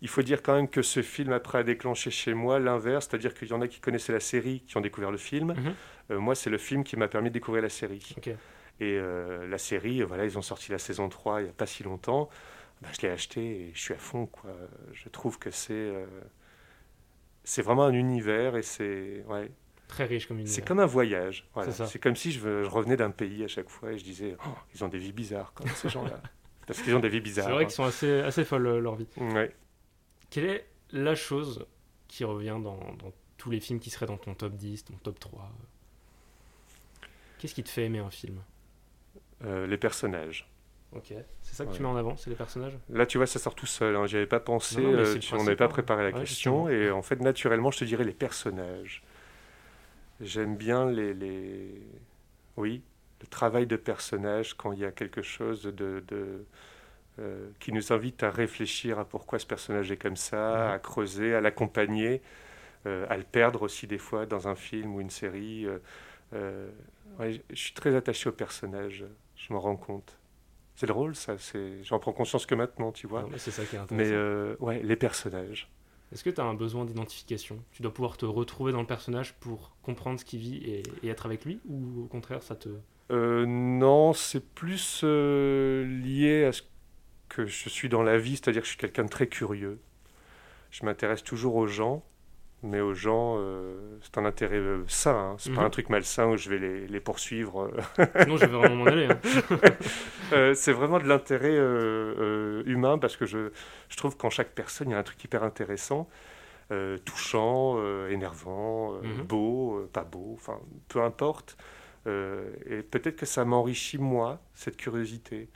il 0.02 0.08
faut 0.08 0.22
dire 0.22 0.42
quand 0.42 0.56
même 0.56 0.68
que 0.68 0.82
ce 0.82 1.02
film, 1.02 1.32
après, 1.32 1.60
a 1.60 1.64
déclenché 1.64 2.12
chez 2.12 2.34
moi 2.34 2.60
l'inverse, 2.60 3.08
c'est-à-dire 3.10 3.34
qu'il 3.34 3.48
y 3.48 3.54
en 3.54 3.62
a 3.62 3.68
qui 3.68 3.80
connaissaient 3.80 4.14
la 4.14 4.20
série, 4.20 4.62
qui 4.68 4.78
ont 4.78 4.82
découvert 4.82 5.12
le 5.12 5.18
film. 5.18 5.54
Mhm. 5.54 5.74
Euh, 6.12 6.20
moi, 6.20 6.36
c'est 6.36 6.50
le 6.50 6.58
film 6.58 6.84
qui 6.84 6.98
m'a 6.98 7.08
permis 7.08 7.30
de 7.30 7.34
découvrir 7.34 7.64
la 7.64 7.70
série. 7.70 8.16
Et 8.80 8.98
euh, 8.98 9.48
la 9.48 9.58
série, 9.58 10.02
voilà, 10.04 10.26
ils 10.26 10.38
ont 10.38 10.42
sorti 10.42 10.72
la 10.72 10.80
saison 10.80 11.10
3 11.10 11.42
il 11.42 11.44
n'y 11.46 11.50
a 11.50 11.54
pas 11.54 11.66
si 11.66 11.84
longtemps. 11.84 12.30
Bah, 12.82 12.90
je 12.94 13.06
l'ai 13.06 13.12
acheté 13.12 13.42
et 13.42 13.72
je 13.74 13.80
suis 13.80 13.94
à 13.94 13.98
fond. 13.98 14.26
Quoi. 14.26 14.52
Je 14.94 15.10
trouve 15.10 15.38
que 15.38 15.52
c'est 15.52 15.94
c'est 17.44 17.62
vraiment 17.62 17.86
un 17.86 17.94
univers 17.94 18.56
et 18.56 18.62
c'est 18.62 19.24
ouais, 19.28 19.52
Très 19.90 20.06
riche 20.06 20.28
comme 20.28 20.46
C'est 20.46 20.62
comme 20.62 20.80
un 20.80 20.86
voyage. 20.86 21.50
C'est 21.88 22.00
comme 22.00 22.16
si 22.16 22.32
je, 22.32 22.64
revenais 22.64 22.96
d'un 22.96 23.10
pays 23.10 23.44
à 23.44 23.48
chaque 23.48 23.70
fois 23.70 23.92
et 23.92 23.98
je 23.98 24.04
disais, 24.04 24.38
oh, 24.46 24.50
ils 24.74 24.84
ont 24.84 24.88
des 24.88 25.00
vies 25.00 25.12
bizarres, 25.12 25.52
comme 25.54 25.68
ces 25.70 25.90
gens-là. 25.90 26.22
Parce 26.68 26.80
qu'ils 26.84 26.96
ont 26.96 27.00
des 27.00 27.10
vies 27.10 27.22
bizarres. 27.22 27.48
C'est 27.48 27.54
vrai 27.54 27.66
qu'ils 27.66 27.74
sont 27.74 27.84
assez, 27.84 28.20
assez 28.22 28.46
folles, 28.46 28.68
euh, 28.68 28.80
leur 28.80 28.96
vie. 28.96 29.08
Quelle 30.30 30.46
est 30.46 30.68
la 30.92 31.16
chose 31.16 31.66
qui 32.08 32.24
revient 32.24 32.60
dans, 32.62 32.80
tous 33.38 33.50
les 33.50 33.60
films 33.60 33.80
qui 33.80 33.90
seraient 33.90 34.06
dans 34.06 34.18
ton 34.18 34.36
top 34.36 34.54
10, 34.54 34.86
ton 34.86 34.94
top 35.02 35.20
3 35.20 35.52
Qu'est-ce 37.40 37.56
qui 37.56 37.64
te 37.64 37.70
fait 37.70 37.86
aimer 37.86 38.00
un 38.00 38.12
film? 38.12 38.44
Euh, 39.46 39.68
Les 39.68 39.78
personnages. 39.78 40.48
Ok, 40.92 41.14
c'est 41.44 41.56
ça 41.56 41.66
que 41.66 41.72
tu 41.72 41.84
mets 41.84 41.88
en 41.88 41.96
avant, 41.96 42.18
c'est 42.18 42.32
les 42.32 42.36
personnages? 42.36 42.74
Là, 42.90 43.06
tu 43.06 43.18
vois, 43.18 43.28
ça 43.28 43.38
sort 43.38 43.54
tout 43.54 43.68
seul. 43.68 43.96
Hein. 43.96 44.08
J'y 44.08 44.18
avais 44.18 44.26
pas 44.26 44.40
pensé, 44.40 44.84
euh, 44.84 45.20
on 45.34 45.44
n'avait 45.44 45.56
pas 45.56 45.66
hein. 45.66 45.70
préparé 45.70 46.04
la 46.04 46.12
question. 46.12 46.68
Et 46.68 46.90
en 46.90 47.04
fait, 47.04 47.20
naturellement, 47.20 47.70
je 47.70 47.80
te 47.80 47.86
dirais 47.86 48.04
les 48.04 48.14
personnages. 48.14 49.04
J'aime 50.20 50.58
bien 50.58 50.90
les, 50.90 51.14
les, 51.14 51.82
Oui, 52.58 52.82
le 53.22 53.28
travail 53.28 53.68
de 53.68 53.76
personnage 53.76 54.56
quand 54.56 54.72
il 54.72 54.80
y 54.80 54.86
a 54.86 54.92
quelque 54.92 55.22
chose 55.22 55.64
de, 55.64 56.04
de 56.08 56.46
qui 57.60 57.74
nous 57.74 57.92
invite 57.92 58.24
à 58.24 58.32
réfléchir 58.32 58.98
à 58.98 59.04
pourquoi 59.04 59.40
ce 59.40 59.46
personnage 59.46 59.92
est 59.92 59.98
comme 59.98 60.16
ça, 60.16 60.72
à 60.72 60.80
creuser, 60.80 61.36
à 61.36 61.42
l'accompagner, 61.42 62.22
à 62.86 63.18
le 63.18 63.24
perdre 63.30 63.62
aussi 63.62 63.88
des 63.88 63.98
fois 63.98 64.26
dans 64.26 64.48
un 64.48 64.56
film 64.56 64.96
ou 64.96 65.02
une 65.02 65.10
série. 65.10 65.68
je 66.32 67.40
suis 67.54 67.74
très 67.74 67.94
attaché 67.94 68.30
au 68.30 68.32
personnage, 68.32 69.04
je 69.40 69.54
m'en 69.54 69.60
rends 69.60 69.78
compte. 69.78 70.20
C'est 70.76 70.86
drôle, 70.86 71.16
ça. 71.16 71.36
J'en 71.84 72.00
prends 72.00 72.14
conscience 72.14 72.46
que 72.46 72.56
maintenant, 72.56 72.92
tu 72.92 73.08
vois. 73.08 73.28
c'est 73.38 73.52
ça 73.52 73.66
qui 73.66 73.76
est 73.76 73.80
intéressant. 73.80 74.14
Mais 74.14 74.56
ouais, 74.60 74.82
les 74.84 74.96
personnages. 74.96 75.70
Est-ce 76.12 76.24
que 76.24 76.30
tu 76.30 76.42
as 76.42 76.44
un 76.44 76.56
besoin 76.56 76.86
d'identification? 76.86 77.64
Tu 77.72 77.84
dois 77.84 77.94
pouvoir 77.94 78.18
te 78.18 78.26
retrouver 78.26 78.72
dans 78.72 78.82
le 78.82 78.88
personnage 78.88 79.36
pour 79.40 79.76
comprendre 79.84 80.20
ce 80.20 80.26
qu'il 80.26 80.40
vit 80.40 80.58
et, 81.04 81.08
être 81.08 81.26
avec 81.26 81.46
lui? 81.46 81.60
Ou 81.68 82.04
au 82.04 82.08
contraire, 82.08 82.42
ça 82.42 82.56
te... 82.56 82.70
Euh, 83.12 83.46
non, 83.46 84.14
c'est 84.14 84.44
plus 84.54 85.02
euh, 85.04 85.86
lié 85.86 86.46
à 86.46 86.52
ce 86.52 86.64
que 87.28 87.46
je 87.46 87.70
suis 87.70 87.90
dans 87.90 88.04
la 88.04 88.18
vie, 88.18 88.38
c'est-à-dire 88.38 88.62
que 88.62 88.68
je 88.68 88.72
suis 88.72 88.80
quelqu'un 88.80 89.04
de 89.04 89.10
très 89.10 89.28
curieux. 89.28 89.80
Je 90.72 90.84
m'intéresse 90.86 91.24
toujours 91.24 91.56
aux 91.56 91.68
gens, 91.68 92.04
mais 92.62 92.82
aux 92.82 92.94
gens, 92.94 93.38
euh, 93.38 93.98
c'est 94.02 94.18
un 94.18 94.26
intérêt 94.26 94.58
euh, 94.58 94.84
sain, 94.88 95.16
hein. 95.16 95.36
c'est 95.38 95.54
pas 95.54 95.62
mhm. 95.62 95.68
un 95.68 95.70
truc 95.70 95.90
malsain 95.90 96.28
où 96.28 96.36
je 96.36 96.50
vais 96.50 96.58
les, 96.58 96.88
les 96.88 97.00
poursuivre. 97.00 97.72
non, 98.28 98.36
je 98.36 98.46
vais 98.46 98.58
vraiment 98.58 98.76
m'en 98.76 98.86
aller. 98.86 99.06
Hein. 99.06 99.20
Euh, 100.32 100.54
c'est 100.54 100.74
vraiment 100.74 101.00
de 101.00 101.08
l'intérêt 101.08 101.58
humain 102.68 103.00
parce 103.00 103.18
que 103.18 103.26
je, 103.26 103.50
je 103.90 103.98
trouve 103.98 104.16
qu'en 104.16 104.30
chaque 104.30 104.50
personne, 104.50 104.90
il 104.90 104.92
y 104.92 104.94
a 104.94 105.00
un 105.00 105.04
truc 105.04 105.24
hyper 105.24 105.44
intéressant, 105.44 106.08
touchant, 107.04 107.84
énervant, 108.10 108.94
mhm. 109.02 109.24
beau, 109.24 109.90
pas 109.92 110.04
beau, 110.04 110.34
enfin, 110.36 110.60
peu 110.88 111.02
importe. 111.02 111.58
et 112.06 112.84
peut-être 112.92 113.16
que 113.16 113.26
ça 113.26 113.44
m'enrichit, 113.44 113.98
moi, 113.98 114.40
cette 114.54 114.78
curiosité. 114.78 115.50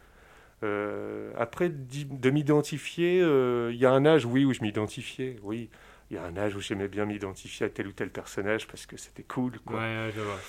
après, 1.38 1.70
de 1.70 2.30
m'identifier, 2.32 3.20
il 3.20 3.76
y 3.76 3.86
a 3.86 3.92
un 3.92 4.08
âge, 4.08 4.26
oui, 4.26 4.44
où 4.44 4.54
je 4.54 4.64
m'identifiais, 4.64 5.36
oui 5.44 5.70
il 6.10 6.16
y 6.16 6.20
a 6.20 6.24
un 6.24 6.38
âge 6.38 6.56
où 6.56 6.60
j'aimais 6.60 6.88
bien 6.88 7.06
m'identifier 7.06 7.66
à 7.66 7.70
tel 7.70 7.88
ou 7.88 7.92
tel 7.92 8.10
personnage 8.10 8.68
parce 8.68 8.86
que 8.86 8.98
c'était 8.98 9.24
cool. 9.24 9.60
Quoi. 9.60 9.80
Ouais, 9.80 10.12
je 10.16 10.22
vois. 10.22 10.40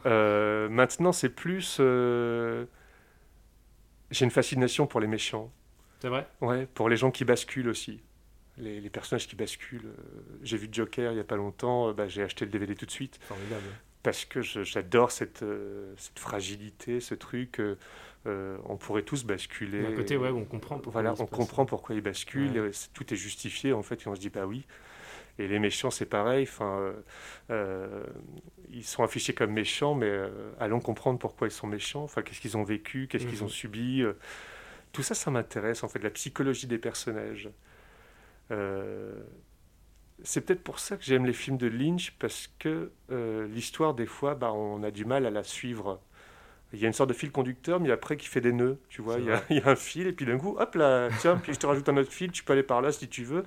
Euh, 0.06 0.68
maintenant, 0.68 1.12
c'est 1.12 1.28
plus. 1.28 1.78
Euh, 1.80 2.64
j'ai 4.10 4.24
une 4.24 4.30
fascination 4.30 4.86
pour 4.86 5.00
les 5.00 5.06
méchants. 5.06 5.52
C'est 6.00 6.08
vrai? 6.08 6.26
Ouais, 6.40 6.66
pour 6.74 6.88
les 6.88 6.96
gens 6.96 7.10
qui 7.10 7.24
basculent 7.24 7.68
aussi. 7.68 8.02
Les, 8.56 8.80
les 8.80 8.90
personnages 8.90 9.26
qui 9.26 9.36
basculent. 9.36 9.86
Euh, 9.86 10.20
j'ai 10.42 10.56
vu 10.56 10.68
Joker 10.70 11.12
il 11.12 11.14
n'y 11.14 11.20
a 11.20 11.24
pas 11.24 11.36
longtemps, 11.36 11.92
bah, 11.92 12.08
j'ai 12.08 12.22
acheté 12.22 12.44
le 12.44 12.50
DVD 12.50 12.74
tout 12.74 12.86
de 12.86 12.90
suite. 12.90 13.18
Formidable. 13.22 13.66
Parce 14.02 14.24
que 14.24 14.42
j'adore 14.42 15.10
cette, 15.10 15.44
cette 15.96 16.18
fragilité, 16.18 17.00
ce 17.00 17.14
truc. 17.14 17.60
on 18.26 18.76
pourrait 18.76 19.02
tous 19.02 19.24
basculer. 19.24 19.82
D'un 19.82 19.94
côté, 19.94 20.16
ouais, 20.18 20.28
on 20.28 20.44
comprend 20.44 20.78
pourquoi. 20.78 21.02
Voilà, 21.02 21.14
on 21.18 21.26
comprend 21.26 21.64
pourquoi 21.64 21.94
ils 21.94 22.02
basculent. 22.02 22.70
Tout 22.92 23.14
est 23.14 23.16
justifié 23.16 23.72
en 23.72 23.82
fait, 23.82 24.02
et 24.02 24.08
on 24.08 24.14
se 24.14 24.20
dit 24.20 24.28
bah 24.28 24.46
oui. 24.46 24.66
Et 25.38 25.48
les 25.48 25.58
méchants, 25.58 25.90
c'est 25.90 26.06
pareil. 26.06 26.44
Enfin, 26.44 26.78
euh, 26.78 26.92
euh, 27.50 28.04
ils 28.70 28.84
sont 28.84 29.02
affichés 29.02 29.34
comme 29.34 29.52
méchants, 29.52 29.94
mais 29.94 30.08
euh, 30.08 30.28
allons 30.60 30.80
comprendre 30.80 31.18
pourquoi 31.18 31.48
ils 31.48 31.52
sont 31.52 31.66
méchants. 31.66 32.04
Enfin, 32.04 32.22
qu'est-ce 32.22 32.40
qu'ils 32.40 32.56
ont 32.56 32.62
vécu, 32.62 33.08
qu'est-ce 33.08 33.26
qu'ils 33.26 33.42
ont 33.42 33.46
mhm. 33.46 33.52
subi. 33.52 34.04
tout 34.92 35.02
ça, 35.02 35.14
ça 35.14 35.30
m'intéresse, 35.30 35.82
en 35.82 35.88
fait, 35.88 36.02
la 36.02 36.10
psychologie 36.10 36.66
des 36.66 36.78
personnages. 36.78 37.50
c'est 40.22 40.40
peut-être 40.40 40.62
pour 40.62 40.78
ça 40.78 40.96
que 40.96 41.04
j'aime 41.04 41.26
les 41.26 41.32
films 41.32 41.58
de 41.58 41.66
Lynch, 41.66 42.12
parce 42.18 42.48
que 42.58 42.92
l'histoire, 43.50 43.94
des 43.94 44.06
fois, 44.06 44.34
bah, 44.34 44.52
on 44.52 44.82
a 44.84 44.90
du 44.90 45.04
mal 45.04 45.26
à 45.26 45.30
la 45.30 45.42
suivre 45.42 46.00
il 46.74 46.80
y 46.80 46.84
a 46.84 46.88
une 46.88 46.92
sorte 46.92 47.08
de 47.08 47.14
fil 47.14 47.30
conducteur, 47.30 47.80
mais 47.80 47.90
après 47.90 48.16
qui 48.16 48.26
fait 48.26 48.40
des 48.40 48.52
nœuds, 48.52 48.78
tu 48.88 49.02
vois. 49.02 49.18
Il 49.50 49.56
y, 49.56 49.60
a, 49.60 49.68
un 49.68 49.76
fil, 49.76 50.06
et 50.06 50.12
puis 50.12 50.26
d'un 50.26 50.38
coup, 50.38 50.56
hop 50.58 50.74
là, 50.74 51.08
tiens, 51.20 51.36
puis 51.36 51.54
je 51.54 51.58
te 51.58 51.66
rajoute 51.66 51.88
un 51.88 51.96
autre 51.96 52.12
fil, 52.12 52.30
tu 52.30 52.44
peux 52.44 52.52
aller 52.52 52.62
par 52.62 52.82
là 52.82 52.92
si 52.92 53.08
tu 53.08 53.24
veux. 53.24 53.44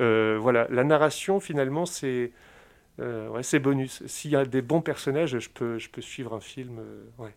Euh, 0.00 0.38
voilà, 0.40 0.66
la 0.70 0.84
narration, 0.84 1.40
finalement, 1.40 1.86
c'est 1.86 2.32
euh, 3.00 3.28
ouais, 3.28 3.42
c'est 3.42 3.58
bonus. 3.58 4.04
S'il 4.06 4.30
y 4.30 4.36
a 4.36 4.44
des 4.44 4.62
bons 4.62 4.80
personnages, 4.80 5.38
je 5.38 5.50
peux, 5.50 5.78
je 5.78 5.90
peux 5.90 6.00
suivre 6.00 6.34
un 6.34 6.40
film. 6.40 6.78
Euh, 6.78 7.04
ouais. 7.18 7.34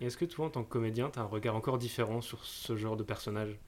Et 0.00 0.06
est-ce 0.06 0.16
que 0.16 0.24
toi, 0.24 0.46
en 0.46 0.50
tant 0.50 0.62
que 0.62 0.68
comédien, 0.68 1.10
tu 1.10 1.18
as 1.18 1.22
un 1.22 1.26
regard 1.26 1.56
encore 1.56 1.78
différent 1.78 2.20
sur 2.20 2.44
ce 2.44 2.76
genre 2.76 2.96
de 2.96 3.04
personnage? 3.04 3.58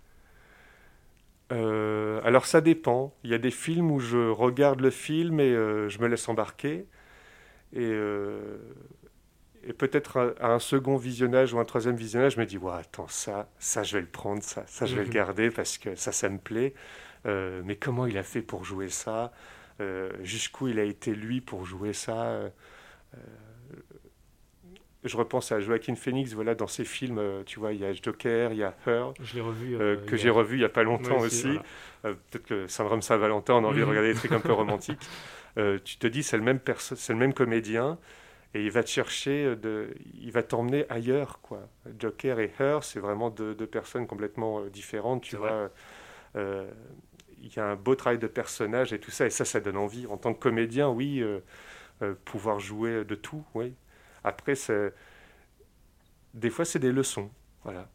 Alors 1.50 2.46
ça 2.46 2.60
dépend. 2.60 3.12
Il 3.25 3.30
y 3.30 3.34
a 3.34 3.38
des 3.38 3.50
films 3.50 3.90
où 3.90 3.99
je 3.99 4.30
regarde 4.30 4.80
le 4.80 4.90
film 4.90 5.40
et 5.40 5.50
je 5.50 5.99
me 5.99 6.06
laisse 6.06 6.28
embarquer. 6.28 6.87
Et 7.72 7.92
et 9.64 9.73
peut-être 9.73 10.35
à, 10.40 10.52
un 10.52 10.59
second 10.59 10.97
visionnage 10.97 11.52
ou 11.52 11.59
un 11.59 11.64
troisième 11.64 11.97
visionnage, 11.97 12.35
je 12.35 12.40
me 12.40 12.47
dis, 12.47 12.59
ouais, 12.59 12.73
attends, 12.73 13.09
ça, 13.09 13.49
ça, 13.59 13.83
je 13.83 13.97
vais 13.97 14.00
le 14.00 14.09
prendre, 14.09 14.43
ça, 14.43 14.64
ça, 14.67 14.87
je 14.87 14.95
vais 14.95 15.02
le 15.02 15.09
mhm. 15.09 15.14
garder 15.14 15.50
parce 15.50 15.79
que 15.79 15.95
ça, 15.97 16.12
ça 16.12 16.29
me 16.29 16.38
plaît. 16.38 16.75
Euh, 17.26 17.61
mais 17.64 17.76
comment 17.76 18.07
il 18.07 18.17
a 18.17 18.23
fait 18.23 18.43
pour 18.43 18.64
jouer 18.64 18.88
ça? 18.88 19.33
Euh, 19.81 20.11
Jusqu'où 20.23 20.69
il 20.69 20.79
a 20.79 20.85
été 20.85 21.14
lui 21.14 21.40
pour 21.40 21.67
jouer 21.67 21.93
ça? 21.93 22.25
Euh, 22.25 22.49
Je 25.05 25.17
repense 25.17 25.52
à 25.52 25.61
Joaquin 25.61 25.95
Phoenix, 25.95 26.33
voilà, 26.33 26.55
dans 26.55 26.67
ses 26.67 26.85
films, 26.85 27.21
tu 27.45 27.59
vois, 27.59 27.73
il 27.73 27.81
y 27.81 27.85
a 27.85 27.93
Joker, 27.93 28.52
il 28.52 28.59
y 28.59 28.64
a 28.64 28.75
Her, 28.87 29.12
je 29.23 29.40
revu, 29.40 29.79
que 30.07 30.17
j'ai 30.17 30.31
revu 30.31 30.57
il 30.57 30.61
n'y 30.61 30.64
a 30.64 30.71
pas 30.71 30.83
longtemps 30.83 31.19
aussi. 31.19 31.59
peut-être 32.02 32.45
que 32.45 32.67
Syndrome 32.67 33.02
Saint-Valentin, 33.02 33.55
on 33.55 33.64
a 33.64 33.69
envie 33.69 33.81
de 33.81 33.85
regarder 33.87 34.12
des 34.12 34.19
trucs 34.19 34.33
un 34.33 34.40
peu 34.40 34.52
romantiques. 34.52 35.00
tu 35.57 35.97
te 35.99 36.07
dis, 36.07 36.23
c'est 36.23 36.37
le, 36.37 36.43
même 36.43 36.61
c'est 36.79 37.12
le 37.12 37.19
même 37.19 37.35
comédien 37.35 37.99
et 38.54 38.64
il 38.64 38.71
va 38.71 38.83
te 38.83 38.88
chercher, 38.88 39.45
euh, 39.45 39.57
de, 39.57 39.95
il 40.14 40.33
va 40.33 40.42
t'emmener 40.42 40.87
ailleurs. 40.88 41.40
quoi. 41.40 41.69
Joker 41.99 42.40
et 42.40 42.52
Her, 42.59 42.83
c'est 42.83 43.00
vraiment 43.00 43.30
deux, 43.30 43.54
personnes 43.66 44.07
complètement 44.07 44.61
euh, 44.61 44.71
différentes. 44.71 45.23
Tu 45.23 45.37
vois, 45.37 45.71
euh, 46.37 46.71
il 47.40 47.54
y 47.54 47.61
a 47.61 47.66
un 47.66 47.76
beau 47.76 47.95
travail 47.95 48.19
de 48.19 48.26
personnage 48.26 48.92
et 48.92 48.99
tout 48.99 49.11
ça, 49.11 49.26
et 49.26 49.30
ça, 49.30 49.45
ça 49.45 49.61
donne 49.61 49.76
envie. 49.76 50.07
En 50.07 50.16
tant 50.16 50.35
que 50.35 50.40
comédien, 50.40 50.88
oui, 50.88 51.23
pouvoir 52.25 52.59
jouer 52.59 53.04
de 53.04 53.14
tout, 53.14 53.45
oui. 53.54 53.75
Après, 54.25 54.54
des 56.35 56.50
fois, 56.50 56.64
c'est 56.64 56.78
des 56.78 56.92
leçons, 56.92 57.30
voilà. 57.64 57.88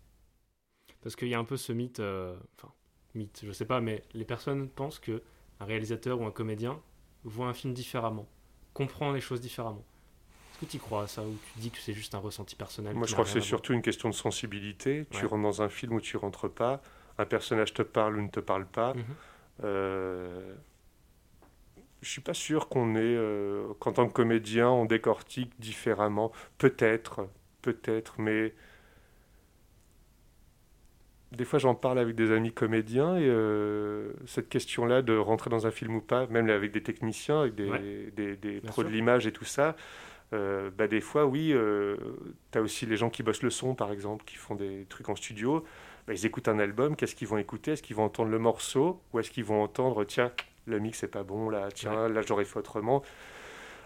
Parce 1.01 1.15
qu'il 1.15 1.27
y 1.27 1.35
a 1.35 1.39
un 1.39 1.43
peu 1.43 1.57
ce 1.57 1.71
mythe, 1.73 1.99
enfin, 1.99 2.73
mythe, 3.13 3.41
je 3.43 3.51
sais 3.51 3.65
pas, 3.65 3.81
mais 3.81 4.01
les 4.13 4.25
personnes 4.25 4.67
pensent 4.67 4.99
que 4.99 5.21
un 5.59 5.65
réalisateur 5.65 6.19
ou 6.19 6.25
un 6.25 6.31
comédien 6.31 6.81
voit 7.23 7.47
un 7.47 7.53
film 7.53 7.73
différemment, 7.73 8.27
comprend 8.73 9.11
les 9.11 9.21
choses 9.21 9.41
différemment. 9.41 9.85
Est-ce 10.55 10.65
que 10.65 10.71
tu 10.71 10.79
crois 10.79 11.03
à 11.03 11.07
ça 11.07 11.21
ou 11.21 11.37
tu 11.53 11.59
dis 11.59 11.69
que 11.69 11.79
c'est 11.79 11.91
juste 11.91 12.15
un 12.15 12.19
ressenti 12.19 12.55
personnel 12.55 12.95
Moi, 12.95 13.07
je 13.07 13.11
crois 13.11 13.25
que 13.25 13.31
c'est 13.31 13.41
surtout 13.41 13.73
une 13.73 13.81
question 13.81 14.07
de 14.07 14.13
sensibilité. 14.13 15.05
Tu 15.11 15.25
rentres 15.25 15.43
dans 15.43 15.61
un 15.61 15.67
film 15.67 15.95
ou 15.95 15.99
tu 15.99 16.15
rentres 16.15 16.49
pas. 16.49 16.81
Un 17.17 17.25
personnage 17.25 17.73
te 17.73 17.81
parle 17.81 18.15
ou 18.15 18.21
ne 18.21 18.29
te 18.29 18.39
parle 18.39 18.65
pas. 18.65 18.93
Je 18.93 18.99
mhm. 18.99 19.05
euh, 19.65 20.55
je 22.01 22.09
suis 22.09 22.21
pas 22.21 22.33
sûr 22.33 22.69
qu'on 22.69 22.95
est, 22.95 23.01
euh, 23.01 23.73
qu'en 23.79 23.91
tant 23.91 24.07
que 24.07 24.13
comédien, 24.13 24.69
on 24.69 24.85
décortique 24.85 25.51
différemment. 25.59 26.31
Peut-être, 26.57 27.27
peut-être, 27.61 28.21
mais 28.21 28.53
des 31.31 31.43
fois 31.43 31.59
j'en 31.59 31.75
parle 31.75 31.99
avec 31.99 32.15
des 32.15 32.31
amis 32.31 32.53
comédiens 32.53 33.17
et 33.17 33.27
euh, 33.27 34.13
cette 34.25 34.47
question-là 34.47 35.01
de 35.01 35.17
rentrer 35.17 35.49
dans 35.49 35.67
un 35.67 35.71
film 35.71 35.95
ou 35.95 36.01
pas, 36.01 36.27
même 36.27 36.49
avec 36.49 36.71
des 36.71 36.83
techniciens, 36.83 37.41
avec 37.41 37.55
des, 37.55 38.37
des, 38.37 38.61
pros 38.61 38.83
de 38.83 38.89
l'image 38.89 39.27
et 39.27 39.33
tout 39.33 39.43
ça, 39.43 39.75
euh, 40.33 40.69
bah, 40.75 40.87
des 40.87 41.01
fois, 41.01 41.25
oui, 41.25 41.51
euh, 41.53 41.97
tu 42.51 42.57
as 42.57 42.61
aussi 42.61 42.85
les 42.85 42.97
gens 42.97 43.09
qui 43.09 43.23
bossent 43.23 43.43
le 43.43 43.49
son, 43.49 43.75
par 43.75 43.91
exemple, 43.91 44.25
qui 44.25 44.35
font 44.35 44.55
des 44.55 44.85
trucs 44.89 45.09
en 45.09 45.15
studio. 45.15 45.63
Bah, 46.07 46.13
ils 46.13 46.25
écoutent 46.25 46.47
un 46.47 46.59
album, 46.59 46.95
qu'est-ce 46.95 47.15
qu'ils 47.15 47.27
vont 47.27 47.37
écouter? 47.37 47.71
Est-ce 47.71 47.83
qu'ils 47.83 47.95
vont 47.95 48.05
entendre 48.05 48.29
le 48.29 48.39
morceau? 48.39 49.01
Ou 49.13 49.19
est-ce 49.19 49.31
qu'ils 49.31 49.45
vont 49.45 49.63
entendre, 49.63 50.03
tiens, 50.03 50.31
le 50.65 50.79
mix 50.79 50.99
c'est 50.99 51.07
pas 51.07 51.23
bon, 51.23 51.49
là, 51.49 51.69
tiens, 51.73 52.09
là 52.09 52.21
j'aurais 52.21 52.45
fait 52.45 52.59
autrement? 52.59 53.03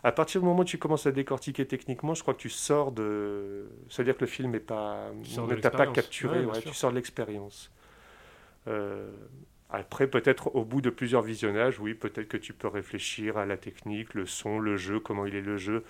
À 0.04 0.14
partir 0.14 0.40
du 0.40 0.48
moment 0.48 0.62
où 0.62 0.66
tu 0.66 0.78
commences 0.78 1.08
à 1.08 1.12
décortiquer 1.12 1.66
techniquement, 1.66 2.14
je 2.14 2.22
crois 2.22 2.34
que 2.34 2.40
tu 2.40 2.50
sors 2.50 2.94
de. 2.94 3.68
C'est-à-dire 3.90 4.16
que 4.16 4.22
le 4.22 4.28
film 4.28 4.52
n'est 4.52 4.60
pas. 4.62 5.12
ne 5.12 5.56
t'a 5.56 5.72
pas 5.72 5.88
capturé, 5.88 6.46
tu 6.62 6.74
sors 6.74 6.92
de 6.92 6.96
l'expérience. 6.96 7.70
Euh, 8.68 9.12
après, 9.72 10.08
peut-être 10.08 10.56
au 10.56 10.66
bout 10.66 10.82
de 10.82 10.90
plusieurs 10.90 11.22
visionnages, 11.22 11.80
oui, 11.80 11.94
peut-être 11.94 12.28
que 12.28 12.38
tu 12.38 12.54
peux 12.54 12.68
réfléchir 12.68 13.38
à 13.38 13.46
la 13.46 13.56
technique, 13.56 14.16
le 14.16 14.26
son, 14.26 14.60
le 14.60 14.78
jeu, 14.78 15.00
comment 15.00 15.28
il 15.28 15.36
est 15.36 15.42
le 15.42 15.58
jeu. 15.58 15.84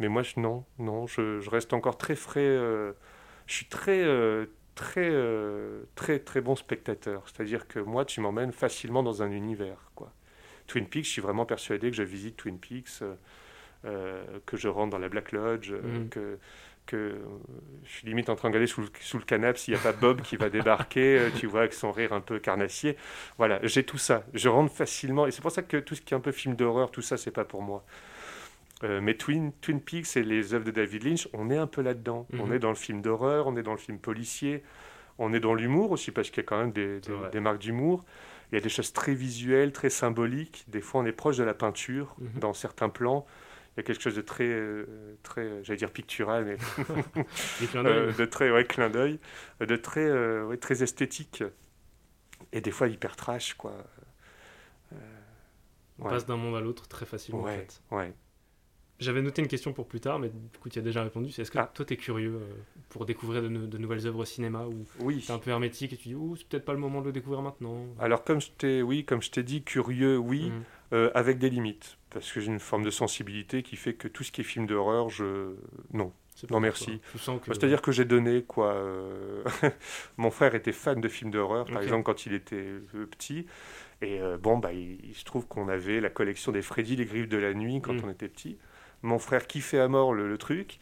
Mais 0.00 0.08
moi, 0.08 0.22
je, 0.22 0.40
non, 0.40 0.64
non, 0.78 1.06
je, 1.06 1.48
reste 1.48 1.72
encore 1.72 1.96
très 1.96 2.16
frais. 2.16 2.40
Euh, 2.40 2.92
je 3.46 3.54
suis 3.54 3.66
très, 3.66 4.02
euh, 4.02 4.46
très, 4.74 5.08
euh, 5.10 5.82
très, 5.94 6.18
très 6.18 6.40
bon 6.40 6.56
spectateur. 6.56 7.22
C'est-à-dire 7.26 7.68
que 7.68 7.78
moi, 7.78 8.04
tu 8.04 8.20
m'emmènes 8.20 8.52
facilement 8.52 9.04
dans 9.04 9.22
un 9.22 9.30
univers. 9.30 9.92
Quoi. 9.94 10.12
Twin 10.66 10.86
Peaks, 10.86 11.04
je 11.04 11.10
suis 11.10 11.22
vraiment 11.22 11.46
persuadé 11.46 11.88
que 11.90 11.96
je 11.96 12.02
visite 12.02 12.36
Twin 12.36 12.58
Peaks, 12.58 13.04
que 13.84 14.56
je 14.56 14.68
rentre 14.68 14.90
dans 14.90 14.98
la 14.98 15.08
Black 15.08 15.30
Lodge, 15.30 15.72
mmh. 15.72 16.08
que 16.08 16.38
que 16.86 17.16
je 17.84 17.90
suis 17.90 18.06
limite 18.06 18.28
en 18.28 18.36
train 18.36 18.48
de 18.50 18.54
regarder 18.54 18.66
sous 18.66 18.80
le, 18.80 18.88
sous 19.00 19.18
le 19.18 19.24
canapé 19.24 19.58
s'il 19.58 19.74
n'y 19.74 19.80
a 19.80 19.82
pas 19.82 19.92
Bob 19.92 20.22
qui 20.22 20.36
va 20.36 20.50
débarquer, 20.50 21.18
euh, 21.18 21.30
tu 21.36 21.46
vois, 21.46 21.60
avec 21.60 21.72
son 21.72 21.92
rire 21.92 22.12
un 22.12 22.20
peu 22.20 22.38
carnassier. 22.38 22.96
Voilà, 23.38 23.60
j'ai 23.62 23.84
tout 23.84 23.98
ça. 23.98 24.24
Je 24.34 24.48
rentre 24.48 24.74
facilement. 24.74 25.26
Et 25.26 25.30
c'est 25.30 25.42
pour 25.42 25.52
ça 25.52 25.62
que 25.62 25.76
tout 25.76 25.94
ce 25.94 26.00
qui 26.00 26.14
est 26.14 26.16
un 26.16 26.20
peu 26.20 26.32
film 26.32 26.56
d'horreur, 26.56 26.90
tout 26.90 27.02
ça, 27.02 27.16
c'est 27.16 27.30
pas 27.30 27.44
pour 27.44 27.62
moi. 27.62 27.84
Euh, 28.82 29.00
mais 29.00 29.14
Twin, 29.14 29.52
Twin 29.60 29.80
Peaks 29.80 30.16
et 30.16 30.22
les 30.22 30.54
œuvres 30.54 30.64
de 30.64 30.70
David 30.70 31.04
Lynch, 31.04 31.28
on 31.32 31.50
est 31.50 31.56
un 31.56 31.66
peu 31.66 31.82
là-dedans. 31.82 32.26
On 32.38 32.46
mhm. 32.46 32.54
est 32.54 32.58
dans 32.58 32.70
le 32.70 32.74
film 32.74 33.02
d'horreur, 33.02 33.46
on 33.46 33.56
est 33.56 33.62
dans 33.62 33.72
le 33.72 33.78
film 33.78 33.98
policier, 33.98 34.62
on 35.18 35.32
est 35.34 35.40
dans 35.40 35.54
l'humour 35.54 35.90
aussi, 35.90 36.10
parce 36.10 36.30
qu'il 36.30 36.42
y 36.42 36.46
a 36.46 36.48
quand 36.48 36.58
même 36.58 36.72
des, 36.72 37.00
des, 37.32 37.40
marques 37.40 37.58
d'humour. 37.58 38.04
Il 38.50 38.54
y 38.54 38.58
a 38.58 38.60
des 38.60 38.70
choses 38.70 38.92
très 38.92 39.14
visuelles, 39.14 39.72
très 39.72 39.90
symboliques. 39.90 40.64
Des 40.68 40.80
fois, 40.80 41.02
on 41.02 41.06
est 41.06 41.12
proche 41.12 41.36
de 41.36 41.44
la 41.44 41.54
peinture 41.54 42.16
mhm. 42.18 42.40
dans 42.40 42.54
certains 42.54 42.88
plans. 42.88 43.26
Il 43.76 43.76
y 43.76 43.80
a 43.80 43.82
quelque 43.84 44.02
chose 44.02 44.16
de 44.16 44.20
très, 44.20 44.48
euh, 44.48 45.16
très 45.22 45.62
j'allais 45.62 45.78
dire 45.78 45.92
pictural, 45.92 46.44
mais 46.44 46.56
euh, 47.76 48.12
de 48.12 48.24
très 48.24 48.50
ouais, 48.50 48.64
clin 48.64 48.90
d'œil, 48.90 49.18
de 49.60 49.76
très, 49.76 50.08
euh, 50.08 50.56
très 50.56 50.82
esthétique. 50.82 51.44
Et 52.52 52.60
des 52.60 52.70
fois 52.70 52.88
hyper 52.88 53.16
trash, 53.16 53.54
quoi. 53.54 53.72
on 55.98 56.08
passe 56.08 56.26
d'un 56.26 56.36
monde 56.36 56.56
à 56.56 56.60
l'autre 56.60 56.88
très 56.88 57.06
facilement, 57.06 57.42
ouais, 57.42 57.54
en 57.54 57.58
fait. 57.58 57.82
Ouais. 57.90 58.14
J'avais 59.00 59.22
noté 59.22 59.40
une 59.40 59.48
question 59.48 59.72
pour 59.72 59.88
plus 59.88 60.00
tard, 60.00 60.18
mais 60.18 60.28
du 60.28 60.58
coup, 60.58 60.68
tu 60.68 60.78
as 60.78 60.82
déjà 60.82 61.02
répondu. 61.02 61.30
C'est 61.30 61.42
est-ce 61.42 61.50
que 61.50 61.58
ah. 61.58 61.70
toi, 61.72 61.86
tu 61.86 61.94
es 61.94 61.96
curieux 61.96 62.34
euh, 62.34 62.54
pour 62.90 63.06
découvrir 63.06 63.42
de, 63.42 63.48
nouvelles 63.48 64.06
œuvres 64.06 64.20
au 64.20 64.24
cinéma 64.26 64.66
ou 64.66 64.84
oui. 65.00 65.22
tu 65.24 65.32
es 65.32 65.34
un 65.34 65.38
peu 65.38 65.50
hermétique 65.50 65.94
et 65.94 65.96
tu 65.96 66.10
dis, 66.10 66.16
c'est 66.36 66.46
peut-être 66.46 66.66
pas 66.66 66.74
le 66.74 66.78
moment 66.78 67.00
de 67.00 67.06
le 67.06 67.12
découvrir 67.12 67.40
maintenant? 67.40 67.86
Alors, 67.98 68.24
comme 68.24 68.42
je 68.42 68.50
t'ai 68.50 68.82
oui, 68.82 69.06
comme 69.06 69.22
je 69.22 69.30
t'ai 69.30 69.42
dit, 69.42 69.62
curieux, 69.62 70.18
oui, 70.18 70.52
euh, 70.92 71.10
avec 71.14 71.38
des 71.38 71.48
limites. 71.48 71.96
Parce 72.10 72.30
que 72.32 72.40
j'ai 72.40 72.48
une 72.48 72.60
forme 72.60 72.82
de 72.82 72.90
sensibilité 72.90 73.62
qui 73.62 73.76
fait 73.76 73.94
que 73.94 74.08
tout 74.08 74.24
ce 74.24 74.32
qui 74.32 74.40
est 74.40 74.44
film 74.44 74.66
d'horreur, 74.66 75.08
je. 75.08 75.54
Non. 75.92 76.12
Non, 76.50 76.58
merci. 76.58 77.00
C'est-à-dire 77.46 77.82
que 77.82 77.92
j'ai 77.92 78.06
donné, 78.06 78.42
quoi. 78.42 78.72
Euh, 78.72 79.42
mon 80.16 80.30
frère 80.30 80.54
était 80.54 80.72
fan 80.72 80.98
de 81.00 81.08
films 81.08 81.30
d'horreur, 81.30 81.66
par 81.66 81.82
exemple, 81.82 82.04
quand 82.04 82.24
il 82.24 82.32
était 82.32 82.66
petit. 83.10 83.46
Et 84.00 84.20
bon, 84.40 84.56
bah, 84.56 84.72
il, 84.72 85.14
se 85.14 85.24
trouve 85.24 85.46
qu'on 85.46 85.68
avait 85.68 86.00
la 86.00 86.08
collection 86.08 86.50
des 86.50 86.62
Freddy, 86.62 86.96
les 86.96 87.04
griffes 87.04 87.28
de 87.28 87.36
la 87.36 87.52
nuit 87.52 87.82
quand 87.82 87.92
mhm. 87.92 88.04
on 88.06 88.10
était 88.10 88.28
petit. 88.28 88.56
Mon 89.02 89.18
frère 89.18 89.46
kiffait 89.46 89.78
à 89.78 89.88
mort 89.88 90.12
le, 90.14 90.38
truc. 90.38 90.78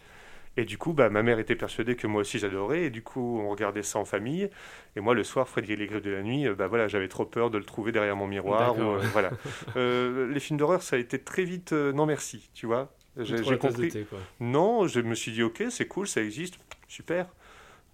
Et 0.57 0.65
du 0.65 0.79
coup, 0.79 0.93
bah, 0.93 1.09
ma 1.09 1.23
mère 1.23 1.39
était 1.39 1.55
persuadée 1.55 1.95
que 1.95 2.07
moi 2.07 2.23
aussi 2.23 2.39
j'adorais. 2.39 2.85
Et 2.85 2.91
du 2.91 3.03
coup, 3.03 3.41
on 3.41 3.49
regardait 3.49 3.83
ça 3.83 3.99
en 3.99 4.05
famille. 4.05 4.51
Et 4.97 5.01
moi, 5.01 5.15
le 5.15 5.23
soir, 5.23 5.49
Freddy 5.49 5.75
et 5.75 5.77
les 5.77 5.87
griffes 5.87 6.03
de 6.03 6.11
la 6.11 6.23
nuit, 6.23 6.49
bah, 6.51 6.67
voilà, 6.67 6.89
j'avais 6.89 7.09
trop 7.09 7.25
peur 7.25 7.51
de 7.51 7.59
le 7.59 7.65
trouver 7.65 7.93
derrière 7.93 8.17
mon 8.17 8.27
miroir. 8.27 8.75
Euh, 8.79 8.99
voilà. 9.13 9.31
Euh, 9.77 10.27
les 10.33 10.41
films 10.41 10.59
d'horreur, 10.59 10.83
ça 10.83 10.97
a 10.97 10.99
été 10.99 11.19
très 11.19 11.45
vite 11.45 11.73
euh, 11.73 11.93
non 11.93 12.07
merci, 12.07 12.51
tu 12.55 12.67
vois. 12.67 12.93
J'ai 13.17 13.59
compris. 13.59 13.93
non, 14.41 14.87
je 14.87 15.01
me 15.01 15.15
suis 15.15 15.33
dit, 15.33 15.43
ok, 15.43 15.65
c'est 15.71 15.87
cool, 15.87 16.07
ça 16.07 16.23
existe, 16.23 16.59
super. 16.87 17.27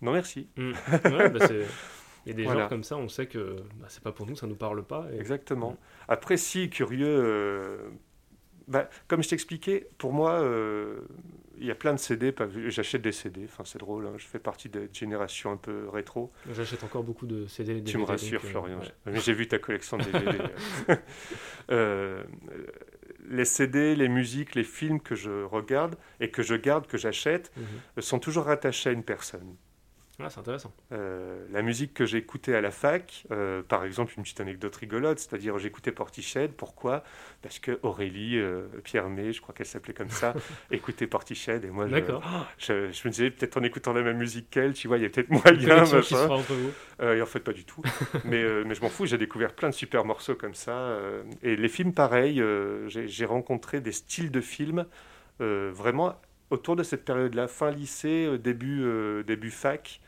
Non 0.00 0.12
merci. 0.12 0.48
Hmm. 0.56 0.72
Bah, 0.90 1.00
il 2.26 2.28
y 2.28 2.30
a 2.30 2.34
des 2.34 2.44
gens 2.44 2.68
comme 2.68 2.84
ça, 2.84 2.96
on 2.96 3.08
sait 3.08 3.26
que 3.26 3.56
bah, 3.76 3.86
c'est 3.88 4.02
pas 4.02 4.12
pour 4.12 4.26
nous, 4.26 4.36
ça 4.36 4.46
nous 4.46 4.56
parle 4.56 4.84
pas. 4.84 5.06
Exactement. 5.18 5.72
Hmm. 5.72 5.76
Après, 6.08 6.36
si, 6.36 6.70
curieux, 6.70 7.78
bah, 8.68 8.88
comme 9.08 9.22
je 9.22 9.28
t'expliquais, 9.28 9.88
pour 9.98 10.12
moi, 10.12 10.40
euh, 10.40 11.00
il 11.58 11.66
y 11.66 11.70
a 11.70 11.74
plein 11.74 11.92
de 11.92 11.98
CD. 11.98 12.34
J'achète 12.68 13.02
des 13.02 13.12
CD, 13.12 13.42
enfin, 13.44 13.64
c'est 13.64 13.78
drôle, 13.78 14.06
hein, 14.06 14.14
je 14.16 14.26
fais 14.26 14.38
partie 14.38 14.68
de 14.68 14.88
génération 14.92 15.52
un 15.52 15.56
peu 15.56 15.88
rétro. 15.88 16.32
J'achète 16.52 16.82
encore 16.84 17.04
beaucoup 17.04 17.26
de 17.26 17.46
CD. 17.46 17.82
tu 17.82 17.98
me 17.98 18.04
rassures, 18.04 18.40
euh, 18.44 18.48
Florian. 18.48 18.80
J'ai 19.06 19.34
vu 19.34 19.46
ta 19.46 19.58
collection 19.58 19.98
de 19.98 20.04
DVD. 20.04 20.38
Euh, 21.70 22.24
les 23.30 23.46
CD, 23.46 23.96
les 23.96 24.08
musiques, 24.08 24.54
les 24.54 24.64
films 24.64 25.00
que 25.00 25.14
je 25.14 25.44
regarde 25.44 25.96
et 26.20 26.30
que 26.30 26.42
je 26.42 26.54
garde, 26.54 26.86
que 26.86 26.98
j'achète, 26.98 27.50
mhm. 27.56 28.02
sont 28.02 28.18
toujours 28.18 28.44
rattachés 28.44 28.90
à 28.90 28.92
une 28.92 29.02
personne. 29.02 29.56
Ah, 30.20 30.30
c'est 30.30 30.38
intéressant. 30.38 30.72
Euh, 30.92 31.44
la 31.50 31.62
musique 31.62 31.92
que 31.92 32.06
j'ai 32.06 32.18
écoutée 32.18 32.54
à 32.54 32.60
la 32.60 32.70
fac, 32.70 33.24
euh, 33.32 33.62
par 33.62 33.84
exemple, 33.84 34.14
une 34.16 34.22
petite 34.22 34.40
anecdote 34.40 34.74
rigolote, 34.76 35.18
c'est-à-dire 35.18 35.58
j'écoutais 35.58 35.90
Portiched. 35.90 36.52
Pourquoi? 36.52 37.02
Parce 37.42 37.58
que 37.58 37.80
Aurélie 37.82 38.38
euh, 38.38 38.66
Pierre 38.84 39.10
May, 39.10 39.32
je 39.32 39.40
crois 39.40 39.54
qu'elle 39.54 39.66
s'appelait 39.66 39.92
comme 39.92 40.10
ça, 40.10 40.34
écoutait 40.70 41.08
Portiched. 41.08 41.64
Et 41.64 41.70
moi, 41.70 41.88
je, 41.88 42.92
je, 42.92 43.08
me 43.08 43.10
disais, 43.10 43.30
peut-être 43.30 43.56
en 43.56 43.64
écoutant 43.64 43.92
la 43.92 44.02
même 44.02 44.18
musique 44.18 44.50
qu'elle, 44.50 44.74
tu 44.74 44.86
vois, 44.86 44.98
il 44.98 45.02
y 45.02 45.06
a 45.06 45.08
peut-être 45.08 45.30
moyen. 45.30 45.84
Machin. 45.84 46.28
Entre 46.30 46.52
vous. 46.52 46.72
et 47.02 47.20
en 47.20 47.26
fait, 47.26 47.40
pas 47.40 47.52
du 47.52 47.64
tout. 47.64 47.82
mais, 48.24 48.44
mais 48.64 48.74
je 48.74 48.82
m'en 48.82 48.90
fous, 48.90 49.06
j'ai 49.06 49.18
découvert 49.18 49.52
plein 49.52 49.68
de 49.68 49.74
super 49.74 50.04
morceaux 50.04 50.36
comme 50.36 50.54
ça. 50.54 50.96
et 51.42 51.56
les 51.56 51.68
films, 51.68 51.92
pareil, 51.92 52.42
j'ai 52.86 53.24
rencontré 53.24 53.80
des 53.80 53.92
styles 53.92 54.30
de 54.30 54.40
films 54.40 54.86
vraiment 55.40 56.14
autour 56.50 56.76
de 56.76 56.84
cette 56.84 57.04
période-là, 57.04 57.48
fin 57.48 57.72
lycée, 57.72 58.38
début, 58.38 58.84
début 59.26 59.50
fac, 59.50 60.00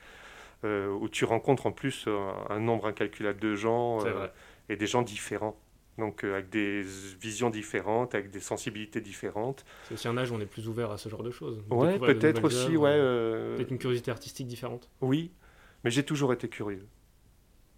euh, 0.67 0.89
où 0.89 1.09
tu 1.09 1.25
rencontres 1.25 1.67
en 1.67 1.73
plus 1.73 2.09
un, 2.49 2.61
nombre 2.61 2.87
incalculable 2.87 3.41
de 3.41 3.55
gens 3.55 4.05
euh, 4.05 4.27
et 4.69 4.77
des 4.77 4.87
gens 4.87 5.03
différents. 5.03 5.59
Donc 5.99 6.25
euh, 6.25 6.35
avec 6.35 6.51
des 6.51 6.83
visions 7.21 7.49
différentes, 7.49 8.15
avec 8.15 8.31
des 8.31 8.41
sensibilités 8.41 9.01
différentes. 9.01 9.65
C'est 9.85 9.95
aussi 9.95 10.09
un 10.09 10.19
âge 10.19 10.31
où 10.31 10.35
on 10.35 10.41
est 10.41 10.47
plus 10.47 10.69
ouvert 10.69 10.91
à 10.91 10.99
ce 10.99 11.09
genre 11.09 11.23
de 11.23 11.31
choses. 11.31 11.63
Ouais, 11.71 11.99
peut-être 11.99 12.45
aussi, 12.45 12.77
ouais. 12.77 12.97
Peut-être 13.57 13.71
une 13.71 13.79
curiosité 13.79 14.11
artistique 14.11 14.47
différente. 14.47 14.91
Oui, 15.01 15.33
mais 15.85 15.91
j'ai 15.91 16.05
toujours 16.05 16.33
été 16.33 16.49
curieux. 16.49 16.87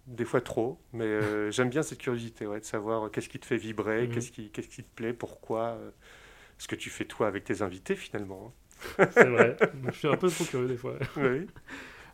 Des 0.07 0.25
fois 0.25 0.41
trop, 0.41 0.79
mais 0.91 1.19
j'aime 1.51 1.69
bien 1.69 1.83
cette 1.83 1.99
curiosité, 1.99 2.47
ouais, 2.47 2.59
de 2.59 2.65
savoir 2.65 3.11
qu'est-ce 3.11 3.29
qui 3.29 3.39
te 3.39 3.45
fait 3.45 3.57
vibrer, 3.57 4.07
mhm. 4.07 4.13
qu'est-ce 4.13 4.31
qui, 4.31 4.49
qu'est-ce 4.49 4.67
qui 4.67 4.83
te 4.83 4.95
plaît, 4.95 5.13
pourquoi, 5.13 5.77
ce 6.57 6.67
que 6.67 6.75
tu 6.75 6.89
fais 6.89 7.05
toi 7.05 7.27
avec 7.27 7.45
tes 7.45 7.61
invités 7.61 7.95
finalement. 7.95 8.47
Hein. 8.47 9.07
C'est 9.11 9.29
vrai, 9.29 9.55
je 9.85 9.97
suis 9.97 10.07
un 10.07 10.17
peu 10.17 10.29
trop 10.29 10.43
curieux 10.43 10.67
des 10.67 10.77
fois. 10.77 10.95
Oui. 11.17 11.47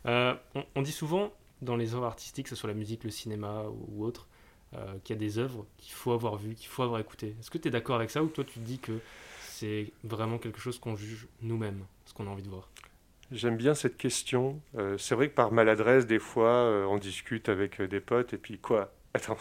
Euh, 0.06 0.34
on, 0.74 0.82
dit 0.82 0.92
souvent 0.92 1.32
dans 1.62 1.76
les 1.76 1.94
œuvres 1.94 2.04
artistiques, 2.04 2.44
que 2.44 2.50
ce 2.50 2.56
soit 2.56 2.68
la 2.68 2.74
musique, 2.74 3.04
le 3.04 3.10
cinéma 3.10 3.64
ou, 3.90 4.04
autre, 4.04 4.28
euh, 4.74 4.94
qu'il 5.04 5.16
y 5.16 5.18
a 5.18 5.20
des 5.20 5.38
œuvres 5.38 5.66
qu'il 5.78 5.92
faut 5.92 6.12
avoir 6.12 6.36
vues, 6.36 6.54
qu'il 6.54 6.68
faut 6.68 6.82
avoir 6.82 7.00
écoutées. 7.00 7.34
Est-ce 7.40 7.50
que 7.50 7.58
tu 7.58 7.68
es 7.68 7.70
d'accord 7.70 7.96
avec 7.96 8.10
ça 8.10 8.22
ou 8.22 8.28
toi 8.28 8.44
tu 8.44 8.60
te 8.60 8.64
dis 8.64 8.78
que 8.78 9.00
c'est 9.40 9.90
vraiment 10.04 10.38
quelque 10.38 10.60
chose 10.60 10.78
qu'on 10.78 10.96
juge 10.96 11.26
nous-mêmes, 11.42 11.84
ce 12.04 12.14
qu'on 12.14 12.26
a 12.26 12.30
envie 12.30 12.42
de 12.42 12.48
voir? 12.48 12.68
J'aime 13.32 13.56
bien 13.56 13.74
cette 13.74 13.96
question. 13.96 14.60
Euh, 14.76 14.96
c'est 14.98 15.16
vrai 15.16 15.28
que 15.28 15.34
par 15.34 15.50
maladresse, 15.50 16.06
des 16.06 16.20
fois, 16.20 16.86
on 16.88 16.98
discute 16.98 17.48
avec 17.48 17.82
des 17.82 18.00
potes 18.00 18.32
et 18.34 18.38
puis 18.38 18.58
quoi? 18.58 18.92
Attends, 19.14 19.38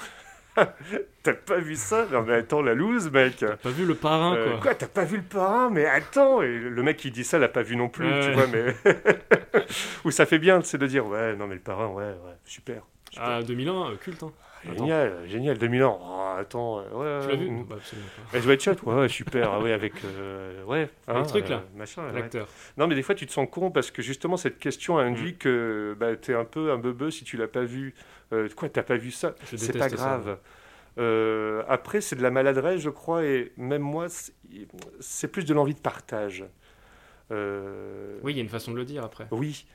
T'as 1.23 1.33
pas 1.33 1.57
vu 1.57 1.75
ça 1.75 2.05
Non 2.11 2.21
mais 2.21 2.35
attends, 2.35 2.61
la 2.61 2.73
loose, 2.73 3.11
mec. 3.11 3.37
T'as 3.37 3.57
pas 3.57 3.71
vu 3.71 3.85
le 3.85 3.95
parrain, 3.95 4.35
quoi. 4.35 4.59
Quoi, 4.61 4.75
t'as 4.75 4.87
pas 4.87 5.03
vu 5.03 5.17
le 5.17 5.23
parrain 5.23 5.69
Mais 5.69 5.85
attends 5.85 6.41
Et 6.41 6.57
le 6.57 6.83
mec 6.83 6.97
qui 6.97 7.11
dit 7.11 7.23
ça 7.23 7.39
l'a 7.39 7.47
pas 7.47 7.63
vu 7.63 7.75
non 7.75 7.89
plus, 7.89 8.07
tu 8.21 8.31
vois, 8.31 8.47
mais... 8.47 8.75
Ou 10.05 10.11
ça 10.11 10.25
fait 10.25 10.39
bien, 10.39 10.61
c'est 10.61 10.77
de 10.77 10.87
dire, 10.87 11.05
ouais, 11.07 11.35
non 11.35 11.47
mais 11.47 11.55
le 11.55 11.61
parrain, 11.61 11.87
ouais, 11.87 12.03
ouais, 12.03 12.37
super. 12.45 12.83
Ah, 13.17 13.41
2001, 13.41 13.91
euh, 13.91 13.95
culte, 13.95 14.23
hein. 14.23 14.31
Génial, 14.73 15.13
génial, 15.27 15.57
2001. 15.57 15.87
Oh, 15.87 16.35
attends, 16.37 16.77
ouais. 16.77 17.19
Tu 17.21 17.27
l'as 17.29 17.35
vu 17.35 17.63
bah, 17.67 17.75
Absolument 17.77 18.07
pas. 18.31 18.39
Je 18.39 18.47
vais 18.47 18.99
ouais, 19.01 19.09
super, 19.09 19.51
ah, 19.51 19.59
ouais, 19.59 19.71
avec, 19.71 19.93
euh, 20.03 20.63
ouais, 20.63 20.89
hein, 21.07 21.19
le 21.19 21.25
truc 21.25 21.49
là, 21.49 21.57
euh, 21.57 21.77
machin, 21.77 22.01
l'acteur. 22.13 22.47
Non, 22.77 22.87
mais 22.87 22.95
des 22.95 23.03
fois 23.03 23.15
tu 23.15 23.25
te 23.25 23.31
sens 23.31 23.47
con 23.49 23.71
parce 23.71 23.91
que 23.91 24.01
justement 24.01 24.37
cette 24.37 24.57
question 24.57 24.97
induit 24.97 25.33
mm. 25.33 25.37
que 25.37 25.95
bah, 25.99 26.15
t'es 26.15 26.33
un 26.33 26.45
peu 26.45 26.71
un 26.71 26.77
bebeu 26.77 27.11
si 27.11 27.23
tu 27.23 27.37
l'as 27.37 27.47
pas 27.47 27.63
vu. 27.63 27.93
Euh, 28.33 28.49
quoi, 28.55 28.69
t'as 28.69 28.83
pas 28.83 28.97
vu 28.97 29.11
ça? 29.11 29.35
C'est 29.55 29.77
pas 29.77 29.89
grave. 29.89 30.37
Euh, 30.97 31.63
après, 31.67 32.01
c'est 32.01 32.15
de 32.15 32.21
la 32.21 32.31
maladresse, 32.31 32.79
je 32.79 32.89
crois, 32.89 33.25
et 33.25 33.51
même 33.57 33.81
moi, 33.81 34.07
c'est 34.99 35.27
plus 35.27 35.45
de 35.45 35.53
l'envie 35.53 35.73
de 35.73 35.79
partage. 35.79 36.45
Euh, 37.31 38.17
oui, 38.23 38.33
il 38.33 38.35
y 38.37 38.39
a 38.39 38.43
une 38.43 38.49
façon 38.49 38.71
de 38.71 38.77
le 38.77 38.85
dire 38.85 39.03
après. 39.03 39.27
Oui, 39.31 39.65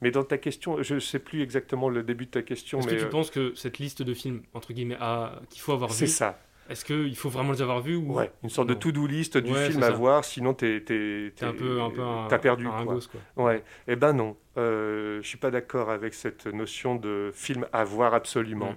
mais 0.00 0.10
dans 0.10 0.24
ta 0.24 0.38
question, 0.38 0.82
je 0.82 0.94
ne 0.94 1.00
sais 1.00 1.18
plus 1.18 1.42
exactement 1.42 1.88
le 1.88 2.02
début 2.02 2.26
de 2.26 2.30
ta 2.30 2.42
question. 2.42 2.78
Est-ce 2.78 2.88
que 2.88 3.00
tu 3.00 3.08
penses 3.08 3.30
que 3.30 3.54
cette 3.54 3.78
liste 3.78 4.02
de 4.02 4.14
films, 4.14 4.42
entre 4.54 4.72
guillemets, 4.72 4.98
qu'il 5.50 5.60
faut 5.60 5.72
avoir 5.72 5.90
vu 5.90 5.96
C'est 5.96 6.06
ça. 6.06 6.38
Est-ce 6.70 6.84
qu'il 6.84 7.16
faut 7.16 7.28
vraiment 7.28 7.50
les 7.50 7.62
avoir 7.62 7.80
vus 7.80 7.96
ou... 7.96 8.14
Ouais, 8.14 8.30
une 8.44 8.48
sorte 8.48 8.68
de 8.68 8.74
to-do 8.74 9.04
list 9.04 9.36
du 9.36 9.52
film 9.52 9.82
à 9.82 9.90
voir, 9.90 10.24
sinon 10.24 10.54
tu 10.54 10.66
es, 10.66 11.44
un 11.44 11.52
peu, 11.52 11.80
un 11.80 11.90
peu 11.90 12.02
as 12.02 12.38
perdu. 12.38 12.68
Un 12.68 12.84
quoi. 12.84 12.98
quoi. 13.34 13.44
Ouais, 13.44 13.64
eh 13.88 13.96
ben 13.96 14.12
non, 14.12 14.36
euh, 14.56 15.20
je 15.20 15.26
suis 15.26 15.36
pas 15.36 15.50
d'accord 15.50 15.90
avec 15.90 16.14
cette 16.14 16.46
notion 16.46 16.94
de 16.94 17.32
film 17.34 17.66
à 17.72 17.82
voir 17.82 18.14
absolument. 18.14 18.70
Mm. 18.70 18.76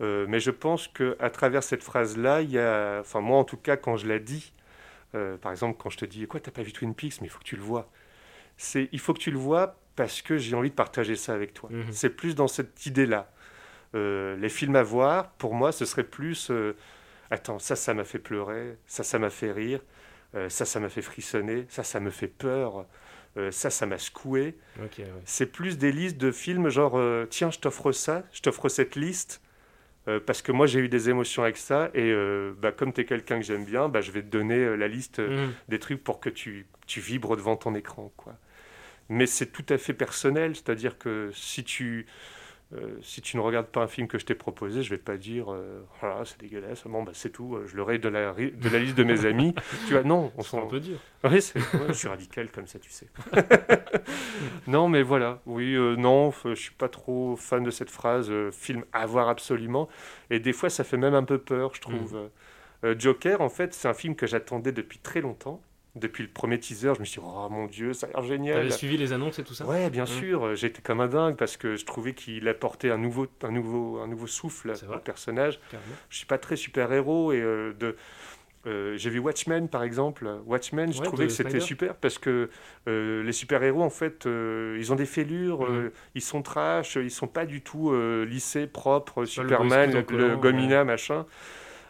Euh, 0.00 0.26
mais 0.28 0.38
je 0.38 0.52
pense 0.52 0.86
que 0.86 1.16
à 1.18 1.28
travers 1.30 1.64
cette 1.64 1.82
phrase-là, 1.82 2.42
il 2.42 2.52
y 2.52 2.58
a, 2.58 2.98
enfin 3.00 3.20
moi 3.20 3.38
en 3.38 3.44
tout 3.44 3.56
cas 3.56 3.76
quand 3.76 3.96
je 3.96 4.06
la 4.06 4.20
dis, 4.20 4.52
euh, 5.16 5.36
par 5.36 5.50
exemple 5.50 5.76
quand 5.76 5.90
je 5.90 5.98
te 5.98 6.04
dis 6.04 6.26
quoi, 6.28 6.38
t'as 6.38 6.52
pas 6.52 6.62
vu 6.62 6.72
Twin 6.72 6.94
Peaks, 6.94 7.20
mais 7.20 7.26
il 7.26 7.30
faut 7.30 7.40
que 7.40 7.44
tu 7.44 7.56
le 7.56 7.62
vois. 7.62 7.90
C'est, 8.56 8.88
il 8.92 9.00
faut 9.00 9.12
que 9.12 9.18
tu 9.18 9.32
le 9.32 9.38
vois 9.38 9.76
parce 9.96 10.22
que 10.22 10.38
j'ai 10.38 10.56
envie 10.56 10.70
de 10.70 10.74
partager 10.74 11.16
ça 11.16 11.34
avec 11.34 11.54
toi. 11.54 11.70
Mm-hmm. 11.70 11.92
C'est 11.92 12.10
plus 12.10 12.34
dans 12.34 12.48
cette 12.48 12.86
idée-là. 12.86 13.30
les 13.94 14.48
films 14.48 14.76
à 14.76 14.82
voir, 14.82 15.30
pour 15.32 15.54
moi, 15.54 15.72
ce 15.72 15.84
serait 15.84 16.04
plus 16.04 16.50
attends, 17.30 17.58
ça, 17.58 17.76
ça 17.76 17.94
m'a 17.94 18.04
fait 18.04 18.18
pleurer, 18.18 18.76
ça, 18.86 19.02
ça 19.02 19.18
m'a 19.18 19.30
fait 19.30 19.52
rire, 19.52 19.80
euh, 20.34 20.48
ça, 20.48 20.64
ça 20.64 20.80
m'a 20.80 20.88
fait 20.88 21.02
frissonner, 21.02 21.66
ça, 21.68 21.82
ça 21.82 22.00
me 22.00 22.10
fait 22.10 22.28
peur, 22.28 22.86
euh, 23.36 23.50
ça, 23.50 23.70
ça 23.70 23.86
m'a 23.86 23.98
secoué. 23.98 24.56
C'est 25.24 25.46
plus 25.46 25.78
des 25.78 25.92
listes 25.92 26.18
de 26.18 26.30
films 26.30 26.68
genre, 26.68 26.96
euh, 26.96 27.26
tiens, 27.28 27.50
je 27.50 27.58
t'offre 27.58 27.92
ça, 27.92 28.24
je 28.32 28.40
t'offre 28.40 28.68
cette 28.68 28.96
liste, 28.96 29.40
parce 30.26 30.42
que 30.42 30.52
moi 30.52 30.66
j'ai 30.66 30.80
eu 30.80 30.90
des 30.90 31.08
émotions 31.08 31.44
avec 31.44 31.56
ça, 31.56 31.90
et 31.94 32.14
bah, 32.58 32.72
comme 32.72 32.92
tu 32.92 33.00
es 33.00 33.04
quelqu'un 33.06 33.38
que 33.40 33.46
j'aime 33.46 33.64
bien, 33.64 33.88
bah, 33.88 34.02
je 34.02 34.10
vais 34.10 34.20
te 34.20 34.26
donner 34.26 34.76
la 34.76 34.86
liste 34.86 35.18
mmh. 35.18 35.52
des 35.68 35.78
trucs 35.78 36.04
pour 36.04 36.20
que 36.20 36.28
tu, 36.28 36.66
tu 36.86 37.00
vibres 37.00 37.38
devant 37.38 37.56
ton 37.56 37.74
écran. 37.74 38.12
quoi. 38.18 38.34
Mais 39.08 39.26
c'est 39.26 39.52
tout 39.52 39.66
à 39.68 39.78
fait 39.78 39.94
personnel, 39.94 40.54
c'est-à-dire 40.56 40.98
que 40.98 41.30
si 41.34 41.64
tu 41.64 42.06
euh, 42.72 42.96
si 43.02 43.20
tu 43.20 43.36
ne 43.36 43.42
regardes 43.42 43.66
pas 43.66 43.82
un 43.82 43.86
film 43.86 44.08
que 44.08 44.18
je 44.18 44.24
t'ai 44.24 44.34
proposé, 44.34 44.82
je 44.82 44.90
vais 44.90 44.98
pas 44.98 45.16
dire 45.16 45.52
euh, 45.52 45.82
voilà 46.00 46.24
c'est 46.24 46.40
dégueulasse, 46.40 46.84
bon 46.86 47.04
bah 47.04 47.12
c'est 47.14 47.30
tout, 47.30 47.54
euh, 47.54 47.66
je 47.66 47.76
le 47.76 47.98
de 47.98 48.08
la, 48.08 48.32
de 48.32 48.68
la 48.68 48.78
liste 48.78 48.96
de 48.96 49.04
mes 49.04 49.26
amis. 49.26 49.54
tu 49.86 49.92
vois, 49.92 50.02
non, 50.02 50.32
on 50.36 50.42
s'en 50.42 50.66
peut 50.66 50.80
dire. 50.80 50.98
Oui, 51.22 51.40
je 51.88 51.92
suis 51.92 52.08
radical 52.08 52.50
comme 52.50 52.66
ça, 52.66 52.78
tu 52.80 52.90
sais. 52.90 53.06
non, 54.66 54.88
mais 54.88 55.02
voilà, 55.02 55.40
oui, 55.46 55.76
non, 55.98 56.32
je 56.44 56.54
suis 56.54 56.74
pas 56.74 56.88
trop 56.88 57.36
fan 57.36 57.62
de 57.62 57.70
cette 57.70 57.90
phrase 57.90 58.32
film 58.50 58.84
à 58.92 59.06
voir 59.06 59.28
absolument, 59.28 59.88
et 60.30 60.40
des 60.40 60.52
fois 60.52 60.70
ça 60.70 60.82
fait 60.84 60.96
même 60.96 61.14
un 61.14 61.24
peu 61.24 61.38
peur, 61.38 61.74
je 61.74 61.80
trouve. 61.80 62.16
Mm. 62.82 62.98
Joker, 62.98 63.40
en 63.40 63.48
fait, 63.48 63.72
c'est 63.72 63.88
un 63.88 63.94
film 63.94 64.16
que 64.16 64.26
j'attendais 64.26 64.72
depuis 64.72 64.98
très 64.98 65.20
longtemps 65.20 65.62
depuis 65.94 66.24
le 66.24 66.28
premier 66.28 66.58
teaser, 66.58 66.92
je 66.94 67.00
me 67.00 67.04
suis 67.04 67.20
dit, 67.20 67.26
oh 67.26 67.48
mon 67.50 67.66
dieu, 67.66 67.92
ça 67.92 68.08
a 68.08 68.10
l'air 68.10 68.22
génial. 68.22 68.56
T'avais 68.56 68.70
suivi 68.70 68.96
les 68.96 69.12
annonces 69.12 69.38
et 69.38 69.44
tout 69.44 69.54
ça 69.54 69.64
Ouais, 69.64 69.90
bien 69.90 70.04
mmh. 70.04 70.06
sûr. 70.06 70.56
J'étais 70.56 70.82
comme 70.82 71.00
un 71.00 71.06
dingue 71.06 71.36
parce 71.36 71.56
que 71.56 71.76
je 71.76 71.84
trouvais 71.84 72.14
qu'il 72.14 72.48
apportait 72.48 72.90
un 72.90 72.98
nouveau, 72.98 73.28
un 73.42 73.52
nouveau, 73.52 73.98
un 73.98 74.08
nouveau 74.08 74.26
souffle 74.26 74.72
au 74.72 74.98
personnage. 74.98 75.60
Carrément. 75.70 75.94
Je 76.10 76.16
suis 76.16 76.26
pas 76.26 76.38
très 76.38 76.56
super-héros 76.56 77.32
et 77.32 77.40
euh, 77.40 77.72
de. 77.78 77.96
Euh, 78.66 78.96
j'ai 78.96 79.10
vu 79.10 79.18
Watchmen 79.18 79.68
par 79.68 79.84
exemple. 79.84 80.26
Watchmen, 80.46 80.92
je 80.92 81.02
trouvais 81.02 81.26
que 81.26 81.32
c'était 81.32 81.60
super 81.60 81.94
parce 81.94 82.18
que 82.18 82.48
euh, 82.88 83.22
les 83.22 83.32
super-héros 83.32 83.82
en 83.82 83.90
fait, 83.90 84.24
ils 84.24 84.90
ont 84.90 84.96
des 84.96 85.06
fêlures, 85.06 85.70
mmh. 85.70 85.90
ils 86.16 86.22
sont 86.22 86.42
trash, 86.42 86.96
ils 86.96 87.10
sont 87.10 87.28
pas 87.28 87.46
du 87.46 87.60
tout 87.60 87.94
lissés, 88.24 88.66
propres, 88.66 89.26
Superman, 89.26 90.04
le, 90.08 90.36
Gomina, 90.36 90.82
machin. 90.82 91.26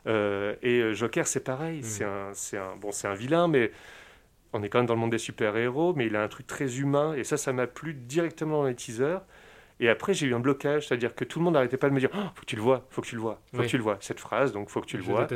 Et 0.07 0.95
Joker, 0.95 1.27
c'est 1.27 1.45
pareil. 1.45 1.81
Mmh. 1.81 1.85
C'est 1.85 2.05
un, 2.05 2.31
c'est 2.33 2.59
un, 2.59 2.77
bon, 2.77 2.93
c'est 2.93 3.09
un 3.09 3.15
vilain, 3.15 3.49
mais 3.49 3.71
on 4.55 4.63
est 4.63 4.69
quand 4.69 4.79
même 4.79 4.87
dans 4.87 4.95
le 4.95 5.01
monde 5.01 5.11
des 5.11 5.19
super-héros, 5.19 5.95
mais 5.95 6.07
il 6.07 6.17
a 6.17 6.23
un 6.23 6.29
truc 6.29 6.47
très 6.47 6.79
humain, 6.79 7.15
et 7.15 7.25
ça, 7.25 7.37
ça 7.37 7.53
m'a 7.53 7.67
plu 7.67 7.93
directement 7.93 8.63
dans 8.63 8.69
les 8.69 8.75
teasers. 8.75 9.21
Et 9.81 9.89
après, 9.89 10.15
j'ai 10.15 10.29
eu 10.29 10.35
un 10.35 10.41
blocage, 10.41 10.87
c'est-à-dire 10.87 11.15
que 11.15 11.25
tout 11.25 11.41
le 11.41 11.45
monde 11.45 11.55
n'arrêtait 11.55 11.77
pas 11.77 11.89
de 11.89 11.95
me 11.95 11.99
dire 11.99 12.11
oh, 12.15 12.29
faut 12.35 12.43
que 12.43 12.47
tu 12.47 12.55
le 12.55 12.63
vois, 12.63 12.87
faut 12.91 13.03
que 13.03 13.07
tu 13.07 13.17
le 13.17 13.21
vois, 13.21 13.43
faut 13.53 13.63
que 13.63 13.67
tu 13.67 13.77
le 13.77 13.83
vois, 13.83 13.97
cette 14.01 14.21
phrase, 14.21 14.53
donc 14.53 14.71
faut 14.71 14.81
que 14.81 14.87
tu 14.87 14.97
le 14.97 15.03
vois. 15.03 15.27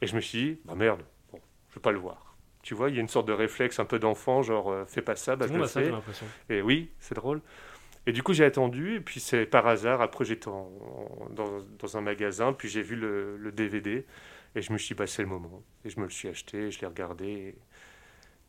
Et 0.00 0.06
je 0.06 0.16
me 0.16 0.20
suis 0.20 0.38
dit 0.38 0.60
bah 0.64 0.74
merde, 0.74 1.02
bon, 1.30 1.40
je 1.68 1.74
veux 1.74 1.82
pas 1.82 1.92
le 1.92 1.98
voir. 1.98 2.34
Tu 2.62 2.74
vois, 2.74 2.88
il 2.88 2.96
y 2.96 2.98
a 2.98 3.02
une 3.02 3.08
sorte 3.08 3.28
de 3.28 3.32
réflexe 3.32 3.78
un 3.78 3.84
peu 3.84 3.98
d'enfant, 3.98 4.42
genre 4.42 4.72
euh, 4.72 4.84
fais 4.86 5.02
pas 5.02 5.14
ça, 5.14 5.36
bah 5.36 5.46
je 5.46 5.52
le 5.52 5.66
fais. 5.66 5.92
et 6.48 6.62
oui, 6.62 6.90
c'est 6.98 7.14
drôle. 7.14 7.42
Et 8.06 8.12
du 8.12 8.22
coup, 8.22 8.32
j'ai 8.32 8.44
attendu, 8.44 8.96
et 8.96 9.00
puis 9.00 9.18
c'est 9.18 9.46
par 9.46 9.66
hasard, 9.66 10.00
après 10.00 10.24
j'étais 10.24 10.48
dans, 10.48 10.70
dans, 11.30 11.96
un 11.96 12.00
magasin, 12.00 12.52
puis 12.52 12.68
j'ai 12.68 12.82
vu 12.82 12.94
le, 12.94 13.36
le, 13.36 13.50
DVD, 13.50 14.06
et 14.54 14.62
je 14.62 14.72
me 14.72 14.78
suis 14.78 14.94
dit 14.94 14.98
bah 14.98 15.08
c'est 15.08 15.22
le 15.22 15.28
moment. 15.28 15.62
Et 15.84 15.90
je 15.90 15.98
me 15.98 16.04
le 16.04 16.10
suis 16.10 16.28
acheté, 16.28 16.70
je 16.70 16.80
l'ai 16.80 16.86
regardé. 16.86 17.26
Et 17.26 17.54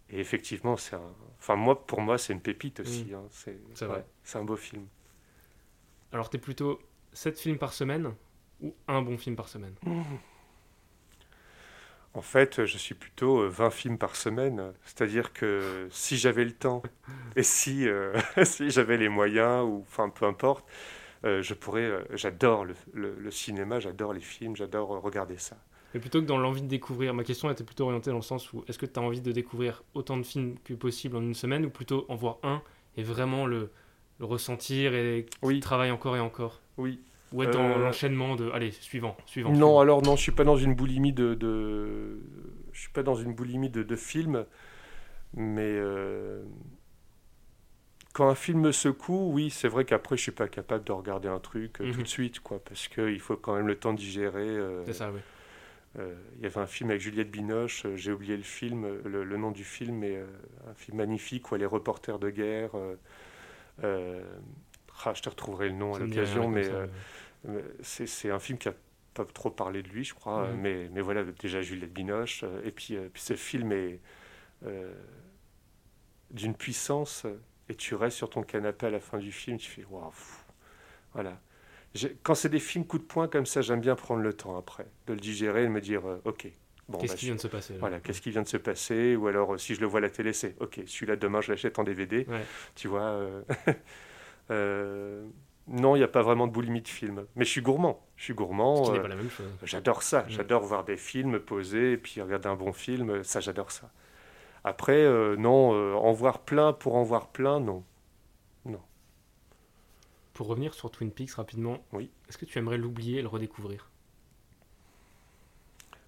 et 0.09 0.19
effectivement, 0.19 0.77
c'est 0.77 0.95
un... 0.95 1.15
enfin, 1.39 1.55
moi, 1.55 1.85
pour 1.85 2.01
moi, 2.01 2.17
c'est 2.17 2.33
une 2.33 2.41
pépite 2.41 2.79
aussi. 2.79 3.05
Mm. 3.05 3.15
Hein. 3.15 3.25
C'est 3.29 3.85
vrai. 3.85 4.05
C'est 4.23 4.37
un 4.37 4.43
beau 4.43 4.55
film. 4.55 4.85
Alors, 6.11 6.29
tu 6.29 6.37
es 6.37 6.39
plutôt 6.39 6.79
7 7.13 7.39
films 7.39 7.57
par 7.57 7.73
semaine 7.73 8.13
ou 8.61 8.73
un 8.87 9.01
bon 9.01 9.17
film 9.17 9.35
par 9.35 9.49
semaine? 9.49 9.75
En 12.13 12.21
fait, 12.21 12.65
je 12.65 12.77
suis 12.77 12.95
plutôt 12.95 13.47
20 13.47 13.65
euh, 13.65 13.69
films 13.69 13.97
par 13.97 14.15
semaine. 14.15 14.73
C'est-à-dire 14.83 15.33
que 15.33 15.87
si 15.91 16.17
j'avais 16.17 16.45
le 16.45 16.51
temps 16.51 16.81
et 17.35 17.43
si, 17.43 17.87
euh, 17.87 18.13
si 18.43 18.69
j'avais 18.69 18.97
les 18.97 19.09
moyens, 19.09 19.63
ou 19.65 19.83
enfin 19.87 20.09
peu 20.09 20.25
importe, 20.25 20.65
euh, 21.25 21.41
je 21.41 21.53
pourrais. 21.53 21.91
j'adore 22.13 22.65
le, 22.65 22.75
le, 22.93 23.31
cinéma, 23.31 23.79
j'adore 23.79 24.13
les 24.13 24.21
films, 24.21 24.55
j'adore 24.55 25.01
regarder 25.01 25.37
ça. 25.37 25.57
Mais 25.93 25.99
plutôt 25.99 26.21
que 26.21 26.25
dans 26.25 26.37
l'envie 26.37 26.61
de 26.61 26.67
découvrir, 26.67 27.13
ma 27.13 27.23
question 27.23 27.49
était 27.49 27.63
plutôt 27.63 27.85
orientée 27.85 28.09
dans 28.09 28.17
le 28.17 28.21
sens 28.21 28.51
où 28.51 28.63
est-ce 28.67 28.77
que 28.77 28.85
tu 28.85 28.99
as 28.99 29.03
envie 29.03 29.21
de 29.21 29.31
découvrir 29.31 29.83
autant 29.93 30.17
de 30.17 30.23
films 30.23 30.55
que 30.63 30.73
possible 30.73 31.15
en 31.15 31.21
une 31.21 31.33
semaine 31.33 31.65
ou 31.65 31.69
plutôt 31.69 32.05
en 32.09 32.15
voir 32.15 32.37
un 32.43 32.61
et 32.97 33.03
vraiment 33.03 33.45
le, 33.45 33.71
le 34.19 34.25
ressentir 34.25 34.93
et 34.93 35.25
oui. 35.41 35.59
travailler 35.59 35.91
encore 35.91 36.17
et 36.17 36.19
encore? 36.19 36.61
Oui. 36.77 36.99
Ou 37.33 37.43
être 37.43 37.51
dans 37.51 37.63
euh, 37.63 37.77
l'enchaînement 37.77 38.35
de 38.35 38.49
allez, 38.51 38.71
suivant, 38.71 39.17
suivant. 39.25 39.51
Non, 39.51 39.79
alors 39.79 40.01
non, 40.01 40.15
je 40.15 40.21
suis 40.21 40.31
pas 40.31 40.45
dans 40.45 40.55
une 40.55 40.75
boulimie 40.75 41.13
de, 41.13 41.33
de... 41.33 42.19
je 42.71 42.79
suis 42.79 42.91
pas 42.91 43.03
dans 43.03 43.15
une 43.15 43.33
boulimie 43.33 43.69
de, 43.69 43.83
de 43.83 43.95
films, 43.95 44.45
mais 45.33 45.61
euh, 45.63 46.41
quand 48.13 48.29
un 48.29 48.35
film 48.35 48.61
me 48.61 48.71
secoue, 48.71 49.31
oui, 49.33 49.49
c'est 49.49 49.67
vrai 49.67 49.83
qu'après 49.83 50.15
je 50.15 50.21
suis 50.21 50.31
pas 50.31 50.47
capable 50.47 50.85
de 50.85 50.91
regarder 50.93 51.27
un 51.27 51.39
truc 51.39 51.81
euh, 51.81 51.91
tout 51.91 51.97
mhm. 51.97 52.03
de 52.03 52.07
suite, 52.07 52.39
quoi, 52.39 52.59
parce 52.63 52.87
qu'il 52.87 53.19
faut 53.19 53.35
quand 53.35 53.55
même 53.55 53.67
le 53.67 53.75
temps 53.75 53.93
de 53.93 53.99
digérer. 53.99 54.57
c'est 54.85 54.93
ça, 54.93 55.11
oui. 55.11 55.19
Euh, 55.99 56.13
il 56.37 56.43
y 56.43 56.45
avait 56.45 56.59
un 56.59 56.67
film 56.67 56.89
avec 56.91 57.01
Juliette 57.01 57.31
Binoche, 57.31 57.85
j'ai 57.95 58.11
oublié 58.11 58.37
le 58.37 58.43
film, 58.43 58.85
euh, 58.85 59.01
le, 59.05 59.37
nom 59.37 59.51
du 59.51 59.63
film, 59.63 59.95
mais 59.97 60.17
un 60.69 60.73
film 60.75 60.97
magnifique 60.97 61.51
où 61.51 61.55
elle 61.55 61.63
est 61.63 61.67
reporter 61.67 62.19
de 62.19 62.29
guerre. 62.29 62.71
Ah, 65.05 65.13
je 65.13 65.21
te 65.21 65.29
retrouverai 65.29 65.69
le 65.69 65.75
nom 65.75 65.93
à 65.93 65.99
l'occasion, 65.99 66.49
mais 66.49 66.69
c'est 67.81 68.31
un 68.31 68.39
film 68.39 68.57
qui 68.57 68.69
a 68.69 68.73
pas 69.13 69.25
trop 69.25 69.49
parlé 69.49 69.81
de 69.81 69.89
lui, 69.89 70.03
je 70.03 70.13
crois. 70.13 70.49
Mais, 70.53 70.89
mais 70.91 71.01
voilà, 71.01 71.23
déjà 71.23 71.61
Juliette 71.61 71.93
Binoche. 71.93 72.43
et 72.63 72.71
puis, 72.71 72.97
puis 73.13 73.21
ce 73.21 73.35
film 73.35 73.71
est 73.71 73.99
d'une 76.31 76.55
puissance. 76.55 77.25
Et 77.69 77.75
tu 77.75 77.95
restes 77.95 78.15
sur 78.15 78.29
ton 78.29 78.43
canapé 78.43 78.85
à 78.85 78.89
la 78.89 79.01
fin 79.01 79.17
du 79.17 79.33
film, 79.33 79.57
tu 79.57 79.69
fais 79.69 79.83
waouh. 79.89 80.13
Voilà 81.13 81.37
quand 82.23 82.35
c'est 82.35 82.49
des 82.49 82.59
films 82.59 82.85
coup 82.85 82.99
de 82.99 83.03
poing 83.03 83.27
comme 83.27 83.45
ça, 83.45 83.61
j'aime 83.61 83.81
bien 83.81 83.95
prendre 83.95 84.21
le 84.21 84.33
temps 84.33 84.57
après 84.57 84.85
de 85.07 85.13
le 85.13 85.19
digérer 85.19 85.63
et 85.63 85.65
de 85.65 85.71
me 85.71 85.81
dire 85.81 86.07
euh, 86.07 86.21
ok. 86.25 86.47
Bon, 86.89 86.99
qu'est-ce 86.99 87.13
bah, 87.13 87.17
qui 87.17 87.25
vient 87.25 87.35
de 87.35 87.41
se 87.41 87.47
passer 87.47 87.73
Voilà, 87.79 87.99
qu'est-ce 87.99 88.21
qui 88.21 88.31
vient 88.31 88.43
de 88.43 88.47
se 88.47 88.55
passer 88.55 89.17
Ou 89.17 89.27
alors, 89.27 89.55
euh, 89.55 89.57
si 89.57 89.75
je 89.75 89.81
le 89.81 89.87
vois 89.87 89.99
à 89.99 90.01
la 90.01 90.09
télé, 90.09 90.31
c'est 90.31 90.55
ok, 90.61 90.79
celui-là, 90.85 91.17
demain, 91.17 91.41
je 91.41 91.51
l'achète 91.51 91.79
en 91.79 91.83
DVD. 91.83 92.25
Tu 92.75 92.87
vois 92.87 93.01
euh, 93.01 93.41
Non, 94.49 95.95
il 95.95 95.99
n'y 95.99 96.03
a 96.03 96.07
pas 96.07 96.21
vraiment 96.21 96.47
de 96.47 96.53
boulimie 96.53 96.81
de 96.81 96.87
film. 96.87 97.25
Mais 97.35 97.43
je 97.43 97.49
suis 97.49 97.61
gourmand. 97.61 98.05
Je 98.15 98.23
suis 98.23 98.33
gourmand. 98.33 98.85
Ce 98.85 98.91
pas 98.91 99.07
la 99.07 99.15
même 99.15 99.29
chose. 99.29 99.47
J'adore 99.63 100.01
ça. 100.01 100.25
J'adore 100.29 100.63
voir 100.63 100.85
des 100.85 100.97
films, 100.97 101.39
poser, 101.39 101.93
et 101.93 101.97
puis 101.97 102.21
regarder 102.21 102.47
un 102.47 102.55
bon 102.55 102.71
film. 102.71 103.23
Ça, 103.23 103.39
j'adore 103.41 103.71
ça. 103.71 103.91
Après, 104.63 105.05
non, 105.37 105.97
en 105.97 106.11
voir 106.13 106.39
plein 106.39 106.73
pour 106.73 106.95
en 106.95 107.03
voir 107.03 107.27
plein, 107.27 107.59
non. 107.59 107.83
Non. 108.65 108.81
Pour 110.33 110.47
revenir 110.47 110.73
sur 110.73 110.89
Twin 110.91 111.11
Peaks 111.11 111.31
rapidement, 111.31 111.79
oui. 111.91 112.09
est-ce 112.29 112.37
que 112.37 112.45
tu 112.45 112.57
aimerais 112.59 112.77
l'oublier 112.77 113.19
et 113.19 113.21
le 113.21 113.27
redécouvrir? 113.27 113.89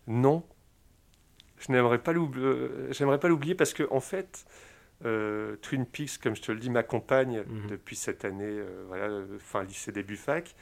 Non. 0.07 0.43
Je 1.57 1.71
n'aimerais 1.71 1.99
pas 1.99 2.13
l'oublier. 2.13 2.45
Euh, 2.45 2.91
j'aimerais 2.91 3.19
pas 3.19 3.27
l'oublier 3.27 3.55
parce 3.55 3.73
que 3.73 3.87
en 3.91 3.99
fait, 3.99 4.45
euh, 5.05 5.55
Twin 5.57 5.85
Peaks, 5.85 6.17
comme 6.21 6.35
je 6.35 6.41
te 6.41 6.51
le 6.51 6.59
dis, 6.59 6.69
m'accompagne 6.69 7.43
mhm. 7.47 7.67
depuis 7.67 7.95
cette 7.95 8.25
année, 8.25 8.45
euh, 8.45 8.83
voilà, 8.87 9.09
fin 9.39 9.63
lycée 9.63 9.91
début 9.91 10.17
fac, 10.17 10.55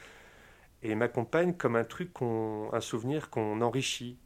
et 0.84 0.96
m'accompagne 0.96 1.54
comme 1.54 1.76
un 1.76 1.84
truc, 1.84 2.12
un 2.22 2.82
souvenir 2.82 3.30
qu'on 3.30 3.62
enrichit. 3.62 4.18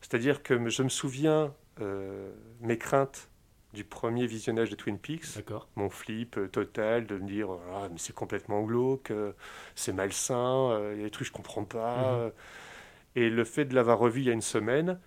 C'est-à-dire 0.00 0.42
que 0.42 0.68
je 0.68 0.82
me 0.82 0.88
souviens 0.88 1.52
mes 2.60 2.76
craintes 2.76 3.30
du 3.72 3.84
premier 3.84 4.26
visionnage 4.26 4.70
de 4.70 4.74
Twin 4.74 4.98
Peaks. 4.98 5.44
Mon 5.76 5.90
flip 5.90 6.36
euh, 6.36 6.48
total 6.48 7.06
de 7.06 7.16
me 7.16 7.26
dire 7.26 7.48
ah, 7.72 7.88
mais 7.90 7.98
c'est 7.98 8.14
complètement 8.14 8.62
glauque, 8.62 9.10
euh, 9.10 9.32
c'est 9.74 9.92
malsain, 9.92 10.70
euh, 10.70 10.92
il 10.94 10.98
y 10.98 11.02
a 11.02 11.04
des 11.04 11.10
trucs 11.10 11.28
que 11.28 11.32
je 11.32 11.36
comprends 11.36 11.64
pas. 11.64 12.26
Mhm. 12.26 12.32
Et 13.16 13.30
le 13.30 13.44
fait 13.44 13.64
de 13.64 13.74
l'avoir 13.74 13.98
revu 13.98 14.20
il 14.20 14.26
y 14.26 14.30
a 14.30 14.32
une 14.32 14.40
semaine, 14.40 14.98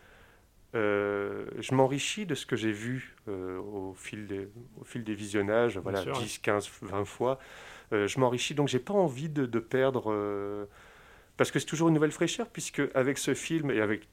je 0.74 1.76
m'enrichis 1.76 2.26
de 2.26 2.36
ce 2.36 2.46
que 2.46 2.56
j'ai 2.56 2.72
vu 2.72 3.16
au, 3.28 3.94
fil 3.96 4.28
des, 4.28 4.48
au 4.80 4.84
fil 4.84 5.04
des 5.04 5.14
visionnages, 5.14 5.78
voilà, 5.78 6.04
10, 6.04 6.40
15, 6.40 6.70
20 6.82 7.06
fois. 7.06 7.40
je 7.92 8.20
m'enrichis, 8.20 8.56
donc 8.56 8.68
j'ai 8.68 8.80
pas 8.80 8.94
envie 8.94 9.30
de, 9.30 9.46
de 9.46 9.60
perdre. 9.60 10.68
parce 11.38 11.52
que 11.52 11.60
c'est 11.60 11.66
toujours 11.66 11.90
une 11.90 11.94
nouvelle 11.94 12.12
fraîcheur, 12.12 12.48
puisque 12.48 12.82
avec 12.96 13.18
ce 13.18 13.34
film 13.34 13.72
et 13.72 13.82
avec 13.82 14.08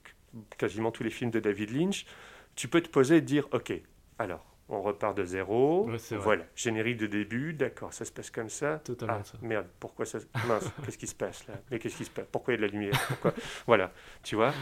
quasiment 0.58 0.90
tous 0.90 1.02
les 1.02 1.10
films 1.10 1.30
de 1.30 1.40
David 1.40 1.70
Lynch, 1.70 2.06
tu 2.54 2.68
peux 2.68 2.80
te 2.80 2.88
poser 2.88 3.16
et 3.16 3.20
te 3.20 3.26
dire 3.26 3.48
ok, 3.52 3.72
alors, 4.18 4.44
on 4.68 4.82
repart 4.82 5.16
de 5.16 5.24
zéro. 5.24 5.90
voilà, 6.12 6.44
générique 6.54 6.98
de 6.98 7.06
début, 7.06 7.52
d'accord, 7.52 7.92
ça 7.92 8.04
se 8.04 8.12
passe 8.12 8.30
comme 8.30 8.48
ça. 8.48 8.80
Totalement 8.84 9.22
ah, 9.24 9.36
Merde, 9.42 9.66
pourquoi 9.80 10.06
ça. 10.06 10.18
Mince, 10.46 10.70
qu'est-ce 10.84 10.98
qui 10.98 11.06
se 11.06 11.14
passe 11.14 11.46
là? 11.48 11.54
Mais 11.70 11.78
qu'est-ce 11.78 11.96
qui 11.96 12.04
se 12.04 12.10
passe? 12.10 12.26
Pourquoi 12.30 12.54
il 12.54 12.60
y 12.60 12.64
a 12.64 12.66
de 12.66 12.72
la 12.72 12.72
lumière? 12.72 13.06
Pourquoi... 13.08 13.34
Voilà, 13.66 13.92
tu 14.22 14.36
vois? 14.36 14.52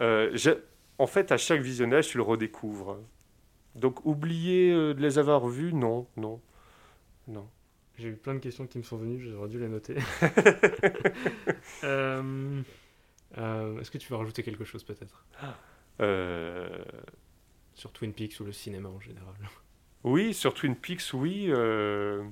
Euh, 0.00 0.36
en 0.98 1.06
fait, 1.06 1.32
à 1.32 1.36
chaque 1.36 1.60
visionnage, 1.60 2.08
tu 2.08 2.16
le 2.16 2.22
redécouvres. 2.22 2.98
Donc, 3.74 4.04
oublier 4.06 4.72
euh, 4.72 4.94
de 4.94 5.02
les 5.02 5.18
avoir 5.18 5.46
vus, 5.46 5.72
non, 5.72 6.06
non, 6.16 6.40
non. 7.28 7.48
J'ai 7.98 8.08
eu 8.08 8.16
plein 8.16 8.34
de 8.34 8.40
questions 8.40 8.66
qui 8.66 8.78
me 8.78 8.82
sont 8.82 8.96
venues, 8.96 9.20
j'aurais 9.20 9.48
dû 9.48 9.58
les 9.58 9.68
noter. 9.68 9.96
Euh, 13.38 13.80
est-ce 13.80 13.90
que 13.90 13.98
tu 13.98 14.08
veux 14.08 14.16
rajouter 14.16 14.42
quelque 14.42 14.64
chose 14.64 14.82
peut-être? 14.82 15.26
Sur 17.74 17.92
Twin 17.92 18.14
Peaks 18.14 18.40
ou 18.40 18.44
le 18.44 18.52
cinéma 18.52 18.88
en 18.88 19.00
général? 19.00 19.34
Oui, 20.06 20.32
sur 20.34 20.54
Twin 20.54 20.76
Peaks, 20.76 21.12
oui. 21.14 21.46
Euh, 21.48 22.24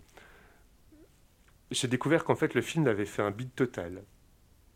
j'ai 1.72 1.88
découvert 1.88 2.24
qu'en 2.24 2.37
fait 2.37 2.55
le 2.55 2.62
film 2.62 2.87
avait 2.87 3.05
fait 3.05 3.20
un 3.20 3.33
bid 3.33 3.53
total. 3.55 4.05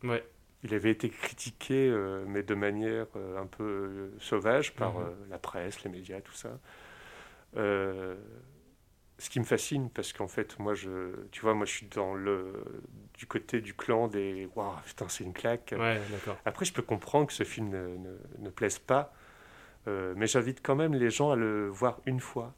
Ouais. 0.02 0.24
Il 0.64 0.74
avait 0.74 0.90
été 0.90 1.08
critiqué, 1.08 1.88
euh, 1.88 2.24
mais 2.26 2.42
de 2.42 2.54
manière 2.54 3.06
euh, 3.16 3.40
un 3.40 3.46
peu 3.46 4.10
sauvage 4.18 4.74
par 4.74 4.94
mhm. 4.98 5.14
la 5.30 5.38
presse, 5.38 5.84
les 5.84 5.90
médias, 5.90 6.20
tout 6.20 6.32
ça. 6.32 6.58
ce 7.54 9.30
qui 9.30 9.40
me 9.40 9.44
fascine, 9.44 9.90
parce 9.90 10.12
qu'en 10.12 10.28
fait, 10.28 10.58
moi, 10.58 10.74
je, 10.74 11.12
tu 11.30 11.40
vois, 11.40 11.54
moi, 11.54 11.66
je 11.66 11.72
suis 11.72 11.86
dans 11.86 12.14
le, 12.14 12.52
du 13.14 13.26
côté 13.26 13.60
du 13.60 13.74
clan 13.74 14.08
des, 14.08 14.48
waouh, 14.54 14.74
putain, 14.84 15.08
c'est 15.08 15.24
une 15.24 15.32
claque. 15.32 15.74
Ouais. 15.76 16.00
Après, 16.44 16.64
je 16.64 16.72
peux 16.72 16.82
comprendre 16.82 17.26
que 17.26 17.32
ce 17.32 17.44
film 17.44 17.68
ne, 17.68 17.96
ne, 17.96 18.16
ne 18.38 18.50
plaise 18.50 18.78
pas, 18.78 19.12
euh, 19.88 20.12
mais 20.16 20.26
j'invite 20.26 20.60
quand 20.62 20.74
même 20.74 20.94
les 20.94 21.10
gens 21.10 21.30
à 21.30 21.36
le 21.36 21.68
voir 21.68 22.00
une 22.04 22.20
fois 22.20 22.54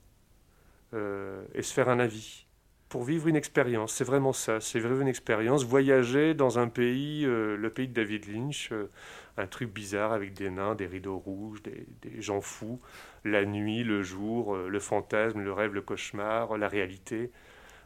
euh, 0.94 1.44
et 1.54 1.62
se 1.62 1.72
faire 1.72 1.88
un 1.88 2.00
avis 2.00 2.46
pour 2.90 3.05
vivre 3.05 3.29
une 3.29 3.37
expérience. 3.37 3.94
C'est 3.94 4.05
vraiment 4.05 4.35
ça, 4.35 4.61
c'est 4.61 4.79
vivre 4.81 5.00
une 5.00 5.09
expérience, 5.09 5.64
voyager 5.64 6.35
dans 6.35 6.59
un 6.59 6.68
pays, 6.68 7.24
euh, 7.24 7.57
le 7.57 7.70
pays 7.70 7.88
de 7.88 7.94
David 7.94 8.26
Lynch, 8.31 8.70
euh, 8.72 8.90
un 9.38 9.46
truc 9.46 9.72
bizarre 9.72 10.12
avec 10.12 10.35
des 10.35 10.50
nains, 10.50 10.74
des 10.74 10.87
rideaux 10.87 11.16
rouges, 11.16 11.62
des, 11.62 11.87
des 12.03 12.20
gens 12.20 12.40
fous, 12.42 12.81
la 13.24 13.44
nuit, 13.46 13.85
le 13.85 14.03
jour, 14.03 14.55
euh, 14.55 14.68
le 14.68 14.81
fantasme, 14.81 15.40
le 15.40 15.53
rêve, 15.53 15.72
le 15.72 15.81
cauchemar, 15.83 16.59
la 16.59 16.68
réalité, 16.68 17.31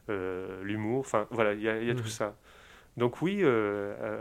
l'humour, 0.08 1.00
enfin 1.00 1.26
voilà, 1.30 1.54
il 1.54 1.62
y 1.62 1.68
a, 1.68 1.80
y 1.82 1.90
a 1.90 1.94
Mhm. 1.94 2.00
tout 2.00 2.08
ça. 2.08 2.36
Donc 2.96 3.22
oui, 3.22 3.42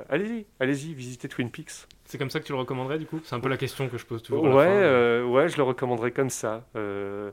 allez-y, 0.10 0.46
allez-y, 0.60 0.94
visitez 0.94 1.28
Twin 1.28 1.50
Peaks. 1.52 1.88
C'est 2.06 2.18
comme 2.18 2.30
ça 2.30 2.40
que 2.40 2.46
tu 2.46 2.54
le 2.54 2.58
recommanderais 2.58 2.98
du 3.00 3.06
coup? 3.06 3.20
C'est 3.24 3.36
un 3.36 3.40
peu 3.40 3.50
la 3.50 3.58
question 3.58 3.90
que 3.90 3.98
je 3.98 4.06
pose 4.06 4.24
toujours. 4.24 4.46
à 4.46 4.50
la 4.50 4.56
Ouais, 4.56 4.64
fin. 4.64 5.28
ouais, 5.30 5.50
je 5.50 5.58
le 5.58 5.64
recommanderais 5.64 6.12
comme 6.12 6.30
ça. 6.30 6.66
Euh, 6.76 7.32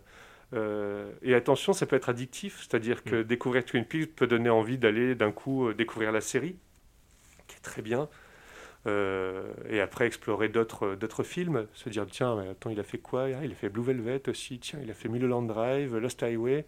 euh, 0.53 1.11
et 1.23 1.35
attention, 1.35 1.73
ça 1.73 1.87
peut 1.87 1.97
être 1.97 2.09
addictif, 2.09 2.59
c'est-à-dire 2.61 3.05
que 3.05 3.23
découvrir 3.23 3.65
Twin 3.65 3.85
Peaks 3.85 4.15
peut 4.17 4.27
donner 4.27 4.51
envie 4.51 4.79
d'aller 4.79 5.15
d'un 5.15 5.33
coup 5.33 5.69
euh, 5.69 5.75
découvrir 5.75 6.11
la 6.13 6.21
série, 6.21 6.57
qui 7.47 7.57
est 7.57 7.61
très 7.63 7.83
bien, 7.83 8.09
Euh, 8.87 9.53
et 9.69 9.79
après 9.83 10.07
explorer 10.07 10.49
d'autres 10.49 10.95
d'autres 10.95 11.23
films, 11.23 11.67
se 11.75 11.91
dire 11.91 12.07
tiens, 12.07 12.35
mais 12.37 12.49
attends, 12.49 12.71
il 12.71 12.81
a 12.81 12.83
fait 12.83 12.97
quoi 12.97 13.25
Ah, 13.25 13.45
Il 13.45 13.53
a 13.53 13.55
fait 13.55 13.69
Blue 13.69 13.83
Velvet 13.83 14.23
aussi, 14.29 14.59
tiens, 14.59 14.79
il 14.83 14.91
a 14.91 14.95
fait 14.95 15.11
Mulholland 15.11 15.47
Drive, 15.47 15.95
Lost 15.99 16.23
Highway, 16.23 16.65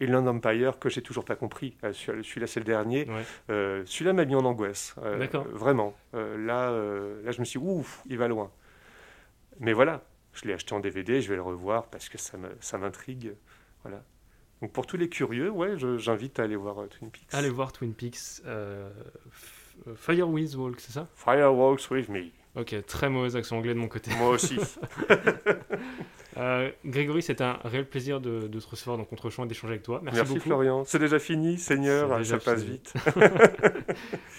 Inland 0.00 0.28
Empire 0.28 0.78
que 0.78 0.88
j'ai 0.88 1.02
toujours 1.02 1.24
pas 1.24 1.34
compris. 1.34 1.76
Euh, 1.82 1.92
celui- 1.92 2.22
Celui-là, 2.22 2.46
c'est 2.46 2.60
le 2.60 2.64
dernier. 2.64 3.08
Ouais. 3.10 3.24
Euh, 3.50 3.82
Celui-là 3.86 4.12
m'a 4.12 4.24
mis 4.24 4.36
en 4.36 4.44
angoisse. 4.44 4.94
Euh, 5.02 5.18
D'accord. 5.18 5.48
Vraiment. 5.52 5.96
Là, 6.12 6.70
là, 7.24 7.32
je 7.32 7.40
me 7.40 7.44
suis 7.44 7.58
dit, 7.58 7.66
ouf, 7.66 8.02
il 8.08 8.18
va 8.18 8.28
loin. 8.28 8.52
Mais 9.58 9.72
voilà, 9.72 10.02
je 10.34 10.46
l'ai 10.46 10.54
acheté 10.54 10.74
en 10.74 10.80
DVD, 10.80 11.20
je 11.20 11.28
vais 11.28 11.36
le 11.36 11.42
revoir 11.42 11.86
parce 11.86 12.08
que 12.08 12.18
ça 12.18 12.78
m'intrigue. 12.78 13.34
Voilà. 13.82 14.02
Donc 14.60 14.72
pour 14.72 14.86
tous 14.86 14.96
les 14.96 15.08
curieux, 15.08 15.50
ouais, 15.50 15.74
j'invite 15.98 16.38
à 16.40 16.42
aller 16.44 16.56
voir 16.56 16.80
euh, 16.82 16.86
Twin 16.86 17.10
Peaks. 17.10 17.28
Allez 17.32 17.50
voir 17.50 17.72
Twin 17.72 17.94
Peaks. 17.94 18.42
euh, 18.46 18.90
euh, 19.86 19.94
Fire 19.94 20.28
with 20.28 20.54
Walk, 20.56 20.80
c'est 20.80 20.92
ça? 20.92 21.06
Firewalks 21.14 21.90
with 21.90 22.08
me. 22.08 22.30
Ok, 22.56 22.74
très 22.86 23.08
mauvais 23.08 23.36
accent 23.36 23.56
anglais 23.58 23.74
de 23.74 23.78
mon 23.78 23.86
côté. 23.88 24.10
Moi 24.16 24.30
aussi. 24.30 24.58
Euh, 26.36 26.70
Grégory, 26.84 27.22
c'était 27.22 27.42
un 27.44 27.58
réel 27.64 27.88
plaisir 27.88 28.20
de, 28.20 28.46
de 28.48 28.60
te 28.60 28.66
recevoir 28.68 28.98
dans 28.98 29.04
Contre-champ 29.04 29.44
et 29.44 29.48
d'échanger 29.48 29.72
avec 29.72 29.82
toi. 29.82 30.00
Merci, 30.02 30.18
Merci, 30.18 30.34
beaucoup. 30.34 30.44
Florian. 30.48 30.84
C'est 30.84 30.98
déjà 30.98 31.18
fini, 31.18 31.58
Seigneur, 31.58 32.10
C'est 32.12 32.18
déjà 32.18 32.38
ça 32.38 32.44
passe 32.52 32.62
fini. 32.64 32.72
vite. 32.72 32.94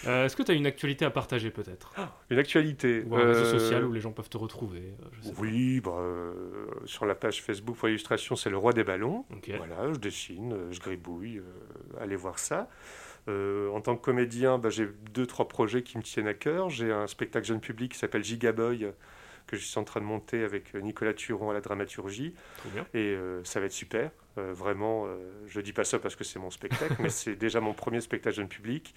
Euh, 0.08 0.25
Est-ce 0.25 0.36
que 0.38 0.43
tu 0.43 0.52
as 0.52 0.56
une 0.56 0.65
actualité 0.65 1.04
à 1.04 1.10
partager 1.10 1.52
peut-être? 1.52 1.93
Une 2.30 2.39
actualité. 2.39 3.04
Ou 3.10 3.15
un 3.15 3.25
réseau 3.25 3.41
euh, 3.41 3.60
social 3.60 3.84
où 3.84 3.91
les 3.91 3.99
gens 3.99 4.12
peuvent 4.12 4.30
te 4.30 4.38
retrouver 4.38 4.93
je 5.12 5.28
sais 5.28 5.34
pas. 5.34 5.41
Oui, 5.41 5.82
bah, 5.82 5.91
euh, 5.97 6.34
sur 6.86 7.06
la 7.06 7.15
page 7.15 7.41
Facebook 7.43 7.75
pour 7.75 7.89
illustration, 7.89 8.38
c'est 8.38 8.49
le 8.49 8.56
roi 8.58 8.71
des 8.71 8.86
ballons. 8.86 9.25
Voilà, 9.58 9.91
je 9.91 9.99
dessine, 9.99 10.56
je 10.71 10.80
gribouille, 10.80 11.39
euh, 11.39 12.02
allez 12.02 12.15
voir 12.15 12.39
ça. 12.39 12.69
Euh, 13.28 13.69
en 13.71 13.82
tant 13.82 13.97
que 13.97 14.02
comédien, 14.02 14.58
bah, 14.58 14.69
j'ai 14.69 14.88
deux, 15.13 15.25
trois 15.25 15.47
projets 15.49 15.84
qui 15.84 15.97
me 15.97 16.04
tiennent 16.04 16.28
à 16.28 16.34
cœur. 16.34 16.69
J'ai 16.69 16.91
un 16.93 17.08
spectacle 17.08 17.45
jeune 17.45 17.60
public 17.60 17.91
qui 17.91 17.97
s'appelle 17.99 18.23
Gigaboy, 18.23 18.88
que 19.49 19.57
je 19.57 19.65
suis 19.65 19.79
en 19.79 19.83
train 19.83 19.99
de 19.99 20.05
monter 20.05 20.43
avec 20.43 20.75
euh, 20.75 20.79
Nicolas 20.81 21.13
Turon 21.13 21.49
à 21.49 21.53
la 21.53 21.62
dramaturgie. 21.62 22.33
Bien. 22.65 22.85
Et 22.93 23.15
euh, 23.15 23.43
ça 23.43 23.59
va 23.59 23.65
être 23.65 23.71
super. 23.71 24.12
Euh, 24.38 24.53
vraiment, 24.53 25.07
je 25.47 25.59
dis 25.59 25.73
pas 25.73 25.83
ça 25.83 25.97
parce 25.99 26.15
que 26.15 26.23
c'est 26.23 26.39
mon 26.39 26.51
spectacle, 26.51 26.95
mais 26.99 27.09
c'est 27.09 27.35
déjà 27.35 27.59
mon 27.59 27.73
premier 27.73 27.99
spectacle 28.01 28.35
jeune 28.35 28.47
public. 28.47 28.93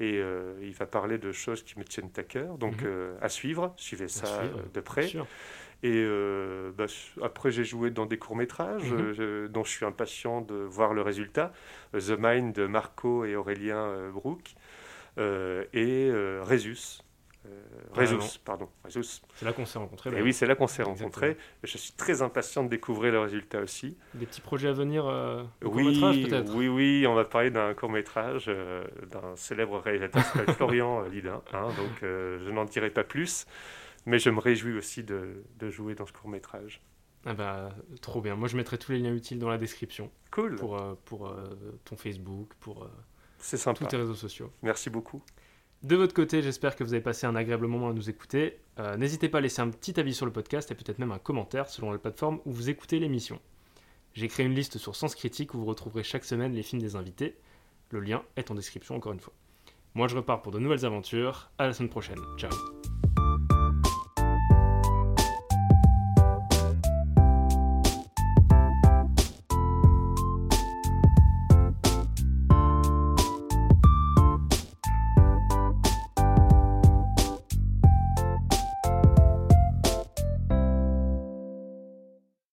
Et 0.00 0.20
il 0.62 0.72
va 0.72 0.86
parler 0.86 1.18
de 1.18 1.30
choses 1.30 1.62
qui 1.62 1.78
me 1.78 1.84
tiennent 1.84 2.10
à 2.16 2.22
cœur. 2.24 2.58
Donc 2.58 2.82
Mhm. 2.82 3.16
à 3.20 3.28
suivre, 3.28 3.72
suivez 3.76 4.08
ça 4.08 4.26
suivre, 4.26 4.60
de 4.74 4.80
près. 4.80 5.12
Et 5.84 6.04
bah, 6.76 6.86
après, 7.22 7.52
j'ai 7.52 7.62
joué 7.64 7.90
dans 7.90 8.06
des 8.06 8.18
courts-métrages 8.18 8.90
Mhm. 8.90 9.48
dont 9.48 9.62
je 9.62 9.70
suis 9.70 9.84
impatient 9.84 10.40
de 10.40 10.54
voir 10.54 10.92
le 10.94 11.02
résultat. 11.02 11.52
The 11.92 12.16
Mind 12.18 12.52
de 12.54 12.66
Marco 12.66 13.24
et 13.24 13.36
Aurélien 13.36 14.10
Brook. 14.12 14.54
et 15.18 16.10
Résus. 16.42 17.02
Euh, 17.46 17.60
Résus, 17.94 18.16
pardon. 18.44 18.68
C'est 18.88 19.44
là 19.44 19.52
qu'on 19.52 19.66
s'est 19.66 19.78
rencontrés. 19.78 20.10
Et 20.10 20.12
d'ailleurs. 20.12 20.26
oui, 20.26 20.32
c'est 20.32 20.46
là 20.46 20.54
qu'on 20.54 20.66
s'est 20.66 20.82
rencontrés. 20.82 21.36
Je 21.62 21.76
suis 21.76 21.92
très 21.92 22.22
impatient 22.22 22.62
de 22.64 22.68
découvrir 22.68 23.12
le 23.12 23.20
résultat 23.20 23.60
aussi. 23.60 23.96
Des 24.14 24.26
petits 24.26 24.40
projets 24.40 24.68
à 24.68 24.72
venir 24.72 25.06
euh, 25.06 25.42
Oui, 25.62 26.00
peut-être? 26.00 26.54
oui, 26.54 26.68
oui, 26.68 27.04
on 27.06 27.14
va 27.14 27.24
parler 27.24 27.50
d'un 27.50 27.74
court-métrage 27.74 28.44
euh, 28.48 28.84
d'un 29.10 29.34
célèbre 29.36 29.78
réalisateur 29.78 30.22
qui 30.22 30.28
s'appelle 30.38 30.54
Florian 30.54 31.02
euh, 31.04 31.08
Lidin. 31.08 31.42
hein, 31.52 31.68
donc, 31.76 32.02
euh, 32.02 32.38
je 32.44 32.50
n'en 32.50 32.64
dirai 32.64 32.90
pas 32.90 33.04
plus. 33.04 33.46
Mais 34.06 34.18
je 34.18 34.30
me 34.30 34.40
réjouis 34.40 34.76
aussi 34.76 35.04
de, 35.04 35.42
de 35.58 35.70
jouer 35.70 35.94
dans 35.94 36.06
ce 36.06 36.12
court-métrage. 36.12 36.80
Ah 37.24 37.34
bah, 37.34 37.70
trop 38.00 38.20
bien. 38.20 38.34
Moi, 38.34 38.48
je 38.48 38.56
mettrai 38.56 38.78
tous 38.78 38.92
les 38.92 38.98
liens 38.98 39.14
utiles 39.14 39.38
dans 39.38 39.48
la 39.48 39.58
description 39.58 40.10
Cool, 40.32 40.56
pour, 40.56 40.76
pour 41.04 41.32
ton 41.84 41.96
Facebook, 41.96 42.50
pour 42.58 42.88
tous 43.38 43.86
tes 43.86 43.96
réseaux 43.96 44.14
sociaux. 44.16 44.50
Merci 44.62 44.90
beaucoup. 44.90 45.22
De 45.82 45.96
votre 45.96 46.14
côté, 46.14 46.42
j'espère 46.42 46.76
que 46.76 46.84
vous 46.84 46.94
avez 46.94 47.02
passé 47.02 47.26
un 47.26 47.34
agréable 47.34 47.66
moment 47.66 47.88
à 47.88 47.92
nous 47.92 48.08
écouter. 48.08 48.58
Euh, 48.78 48.96
N'hésitez 48.96 49.28
pas 49.28 49.38
à 49.38 49.40
laisser 49.40 49.60
un 49.62 49.68
petit 49.68 49.98
avis 49.98 50.14
sur 50.14 50.26
le 50.26 50.32
podcast 50.32 50.70
et 50.70 50.74
peut-être 50.76 50.98
même 51.00 51.10
un 51.10 51.18
commentaire 51.18 51.68
selon 51.68 51.90
la 51.90 51.98
plateforme 51.98 52.40
où 52.44 52.52
vous 52.52 52.70
écoutez 52.70 53.00
l'émission. 53.00 53.40
J'ai 54.14 54.28
créé 54.28 54.46
une 54.46 54.54
liste 54.54 54.78
sur 54.78 54.94
Sens 54.94 55.14
Critique 55.14 55.54
où 55.54 55.58
vous 55.58 55.64
retrouverez 55.64 56.04
chaque 56.04 56.24
semaine 56.24 56.54
les 56.54 56.62
films 56.62 56.82
des 56.82 56.94
invités. 56.94 57.36
Le 57.90 58.00
lien 58.00 58.22
est 58.36 58.50
en 58.50 58.54
description 58.54 58.94
encore 58.94 59.12
une 59.12 59.20
fois. 59.20 59.32
Moi 59.94 60.06
je 60.06 60.16
repars 60.16 60.40
pour 60.42 60.52
de 60.52 60.58
nouvelles 60.58 60.86
aventures. 60.86 61.50
À 61.58 61.66
la 61.66 61.72
semaine 61.72 61.90
prochaine. 61.90 62.20
Ciao. 62.38 62.81